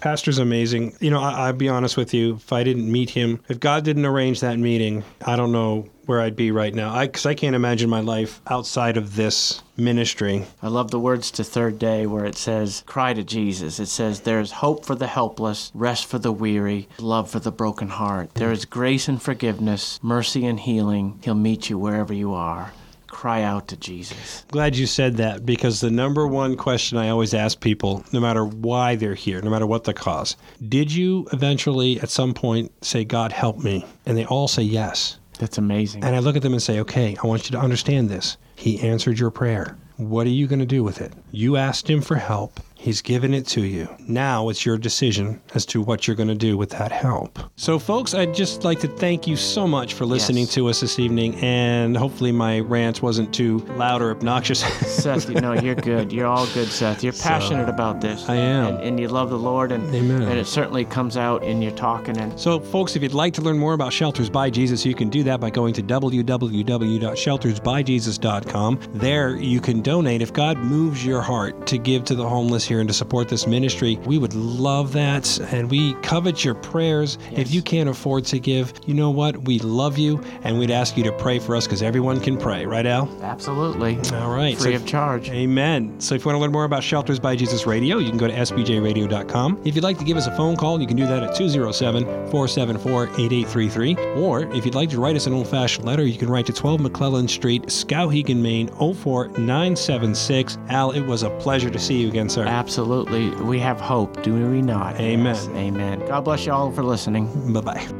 Pastor's 0.01 0.37
amazing. 0.39 0.93
You 0.99 1.09
know, 1.11 1.19
I, 1.19 1.47
I'll 1.47 1.53
be 1.53 1.69
honest 1.69 1.97
with 1.97 2.13
you. 2.13 2.35
If 2.35 2.51
I 2.53 2.63
didn't 2.63 2.91
meet 2.91 3.09
him, 3.09 3.39
if 3.49 3.59
God 3.59 3.83
didn't 3.83 4.05
arrange 4.05 4.39
that 4.41 4.57
meeting, 4.59 5.03
I 5.25 5.35
don't 5.35 5.51
know 5.51 5.87
where 6.09 6.21
I'd 6.21 6.35
be 6.35 6.49
right 6.49 6.73
now. 6.73 6.99
Because 6.99 7.27
I, 7.27 7.35
can't 7.35 7.55
imagine 7.55 7.87
my 7.87 7.99
life 7.99 8.41
outside 8.47 8.97
of 8.97 9.15
this 9.15 9.61
ministry. 9.77 10.43
I 10.59 10.67
love 10.67 10.89
the 10.89 10.99
words 10.99 11.29
to 11.29 11.43
Third 11.43 11.77
Day 11.77 12.07
where 12.07 12.25
it 12.25 12.35
says, 12.35 12.83
Cry 12.87 13.13
to 13.13 13.23
Jesus. 13.23 13.79
It 13.79 13.85
says, 13.85 14.21
There 14.21 14.39
is 14.39 14.51
hope 14.51 14.87
for 14.87 14.95
the 14.95 15.05
helpless, 15.05 15.71
rest 15.75 16.07
for 16.07 16.17
the 16.17 16.31
weary, 16.31 16.89
love 16.97 17.29
for 17.29 17.37
the 17.39 17.51
broken 17.51 17.89
heart. 17.89 18.33
There 18.33 18.51
is 18.51 18.65
grace 18.65 19.07
and 19.07 19.21
forgiveness, 19.21 19.99
mercy 20.01 20.47
and 20.47 20.59
healing. 20.59 21.19
He'll 21.23 21.35
meet 21.35 21.69
you 21.69 21.77
wherever 21.77 22.11
you 22.11 22.33
are. 22.33 22.73
Cry 23.05 23.43
out 23.43 23.67
to 23.67 23.77
Jesus. 23.77 24.45
Glad 24.49 24.75
you 24.75 24.87
said 24.87 25.17
that 25.17 25.45
because 25.45 25.79
the 25.79 25.91
number 25.91 26.25
one 26.25 26.57
question 26.57 26.97
I 26.97 27.09
always 27.09 27.35
ask 27.35 27.59
people, 27.59 28.03
no 28.11 28.19
matter 28.19 28.45
why 28.45 28.95
they're 28.95 29.13
here, 29.13 29.43
no 29.43 29.51
matter 29.51 29.67
what 29.67 29.83
the 29.83 29.93
cause, 29.93 30.35
did 30.67 30.91
you 30.91 31.27
eventually 31.31 31.99
at 32.01 32.09
some 32.09 32.33
point 32.33 32.71
say, 32.83 33.05
God, 33.05 33.31
help 33.31 33.59
me? 33.59 33.85
And 34.07 34.17
they 34.17 34.25
all 34.25 34.47
say 34.47 34.63
yes. 34.63 35.18
That's 35.39 35.57
amazing. 35.57 36.03
And 36.03 36.15
I 36.15 36.19
look 36.19 36.35
at 36.35 36.41
them 36.41 36.53
and 36.53 36.61
say, 36.61 36.79
okay, 36.81 37.17
I 37.21 37.25
want 37.25 37.45
you 37.45 37.57
to 37.57 37.63
understand 37.63 38.09
this. 38.09 38.37
He 38.55 38.79
answered 38.81 39.17
your 39.17 39.31
prayer. 39.31 39.77
What 39.95 40.27
are 40.27 40.31
you 40.31 40.47
going 40.47 40.59
to 40.59 40.65
do 40.65 40.83
with 40.83 41.01
it? 41.01 41.13
You 41.31 41.55
asked 41.55 41.89
him 41.89 42.01
for 42.01 42.15
help. 42.15 42.59
He's 42.81 43.01
given 43.01 43.33
it 43.33 43.45
to 43.47 43.61
you. 43.65 43.89
Now 44.07 44.47
it's 44.47 44.65
your 44.65 44.77
decision 44.77 45.41
as 45.53 45.65
to 45.65 45.81
what 45.81 46.07
you're 46.07 46.15
going 46.15 46.29
to 46.29 46.33
do 46.35 46.57
with 46.57 46.69
that 46.69 46.93
help. 46.93 47.37
So, 47.57 47.77
folks, 47.77 48.13
I'd 48.13 48.33
just 48.33 48.63
like 48.63 48.79
to 48.79 48.87
thank 48.87 49.27
you 49.27 49.35
so 49.35 49.67
much 49.67 49.95
for 49.95 50.05
listening 50.05 50.45
Yes. 50.45 50.53
to 50.53 50.69
us 50.69 50.79
this 50.79 50.97
evening. 50.97 51.35
And 51.43 51.97
hopefully, 51.97 52.31
my 52.31 52.61
rant 52.61 53.01
wasn't 53.01 53.33
too 53.33 53.57
loud 53.75 54.01
or 54.01 54.11
obnoxious. 54.11 54.59
Seth, 54.87 55.29
you 55.29 55.41
know, 55.41 55.51
you're 55.51 55.75
good. 55.75 56.13
You're 56.13 56.25
all 56.27 56.47
good, 56.53 56.69
Seth. 56.69 57.03
You're 57.03 57.11
passionate 57.11 57.67
about 57.67 57.99
this. 57.99 58.29
I 58.29 58.35
am. 58.37 58.75
And, 58.75 58.83
and 58.83 58.97
you 58.99 59.09
love 59.09 59.29
the 59.29 59.37
Lord, 59.37 59.73
and, 59.73 59.83
Amen. 59.93 60.21
and 60.21 60.39
it 60.39 60.47
certainly 60.47 60.85
comes 60.85 61.17
out 61.17 61.43
in 61.43 61.61
your 61.61 61.73
talking. 61.73 62.17
And 62.17 62.39
So, 62.39 62.61
folks, 62.61 62.95
if 62.95 63.03
you'd 63.03 63.13
like 63.13 63.33
to 63.33 63.41
learn 63.41 63.59
more 63.59 63.73
about 63.73 63.91
Shelters 63.91 64.29
by 64.29 64.49
Jesus, 64.49 64.85
you 64.85 64.95
can 64.95 65.09
do 65.09 65.21
that 65.23 65.41
by 65.41 65.49
going 65.49 65.73
to 65.73 65.83
www.sheltersbyjesus.com. 65.83 68.79
There, 68.93 69.35
you 69.35 69.59
can 69.59 69.81
donate 69.81 70.21
if 70.21 70.31
God 70.31 70.57
moves 70.59 71.05
your 71.05 71.21
heart 71.21 71.67
to 71.67 71.77
give 71.77 72.05
to 72.05 72.15
the 72.15 72.25
homeless 72.27 72.68
here 72.69 72.79
and 72.79 72.87
to 72.87 72.93
support 72.93 73.27
this 73.27 73.47
ministry. 73.47 73.97
We 74.05 74.17
would 74.17 74.33
love 74.33 74.93
that, 74.93 75.39
and 75.51 75.69
we 75.69 75.93
covet 75.95 76.45
your 76.45 76.55
prayers. 76.55 77.17
If 77.31 77.51
you 77.51 77.61
can't 77.61 77.89
afford 77.89 78.25
to 78.25 78.39
give, 78.39 78.71
you 78.85 78.93
know 78.93 79.09
what? 79.09 79.37
We 79.39 79.59
love 79.59 79.97
you, 79.97 80.23
and 80.43 80.57
we'd 80.57 80.71
ask 80.71 80.95
you 80.95 81.03
to 81.03 81.11
pray 81.11 81.39
for 81.39 81.55
us 81.55 81.65
because 81.65 81.81
everyone 81.83 82.19
can 82.19 82.37
pray, 82.37 82.65
right, 82.65 82.85
Al? 82.85 83.09
absolutely. 83.23 83.97
All 84.13 84.31
right. 84.31 84.57
Free 84.57 84.71
so- 84.71 84.77
of 84.77 84.85
charge. 84.85 85.29
Amen. 85.29 85.99
So 85.99 86.15
if 86.15 86.23
you 86.23 86.29
want 86.29 86.35
to 86.37 86.41
learn 86.41 86.51
more 86.51 86.65
about 86.65 86.83
Shelters 86.83 87.19
by 87.19 87.35
Jesus 87.35 87.65
Radio, 87.65 87.97
you 87.97 88.09
can 88.09 88.17
go 88.17 88.27
to 88.27 88.33
sbjradio.com. 88.33 89.61
If 89.65 89.75
you'd 89.75 89.83
like 89.83 89.97
to 89.97 90.03
give 90.05 90.17
us 90.17 90.27
a 90.27 90.35
phone 90.35 90.55
call, 90.55 90.79
you 90.79 90.87
can 90.87 90.97
do 90.97 91.05
that 91.07 91.23
at 91.23 91.35
207 91.35 92.03
474 92.03 93.03
8833. 93.03 93.95
Or 94.15 94.41
if 94.53 94.65
you'd 94.65 94.75
like 94.75 94.89
to 94.91 94.99
write 94.99 95.15
us 95.15 95.25
an 95.27 95.33
old 95.33 95.47
fashioned 95.47 95.85
letter, 95.85 96.03
you 96.05 96.17
can 96.17 96.29
write 96.29 96.45
to 96.47 96.53
12 96.53 96.81
McClellan 96.81 97.27
Street, 97.27 97.63
Skowhegan, 97.63 98.37
Maine 98.37 98.67
04976. 98.77 100.57
Al, 100.69 100.91
it 100.91 101.01
was 101.01 101.23
a 101.23 101.29
pleasure 101.39 101.69
to 101.69 101.79
see 101.79 101.97
you 102.01 102.07
again, 102.07 102.29
sir. 102.29 102.45
Absolutely. 102.59 103.29
We 103.41 103.57
have 103.59 103.79
hope, 103.79 104.21
do 104.21 104.33
we 104.33 104.61
not? 104.61 104.99
Amen. 104.99 105.25
Yes, 105.25 105.47
Amen. 105.49 105.99
God 106.07 106.25
bless 106.25 106.45
you 106.45 106.51
all 106.51 106.71
for 106.73 106.83
listening. 106.83 107.53
Bye 107.53 107.61
bye. 107.61 107.98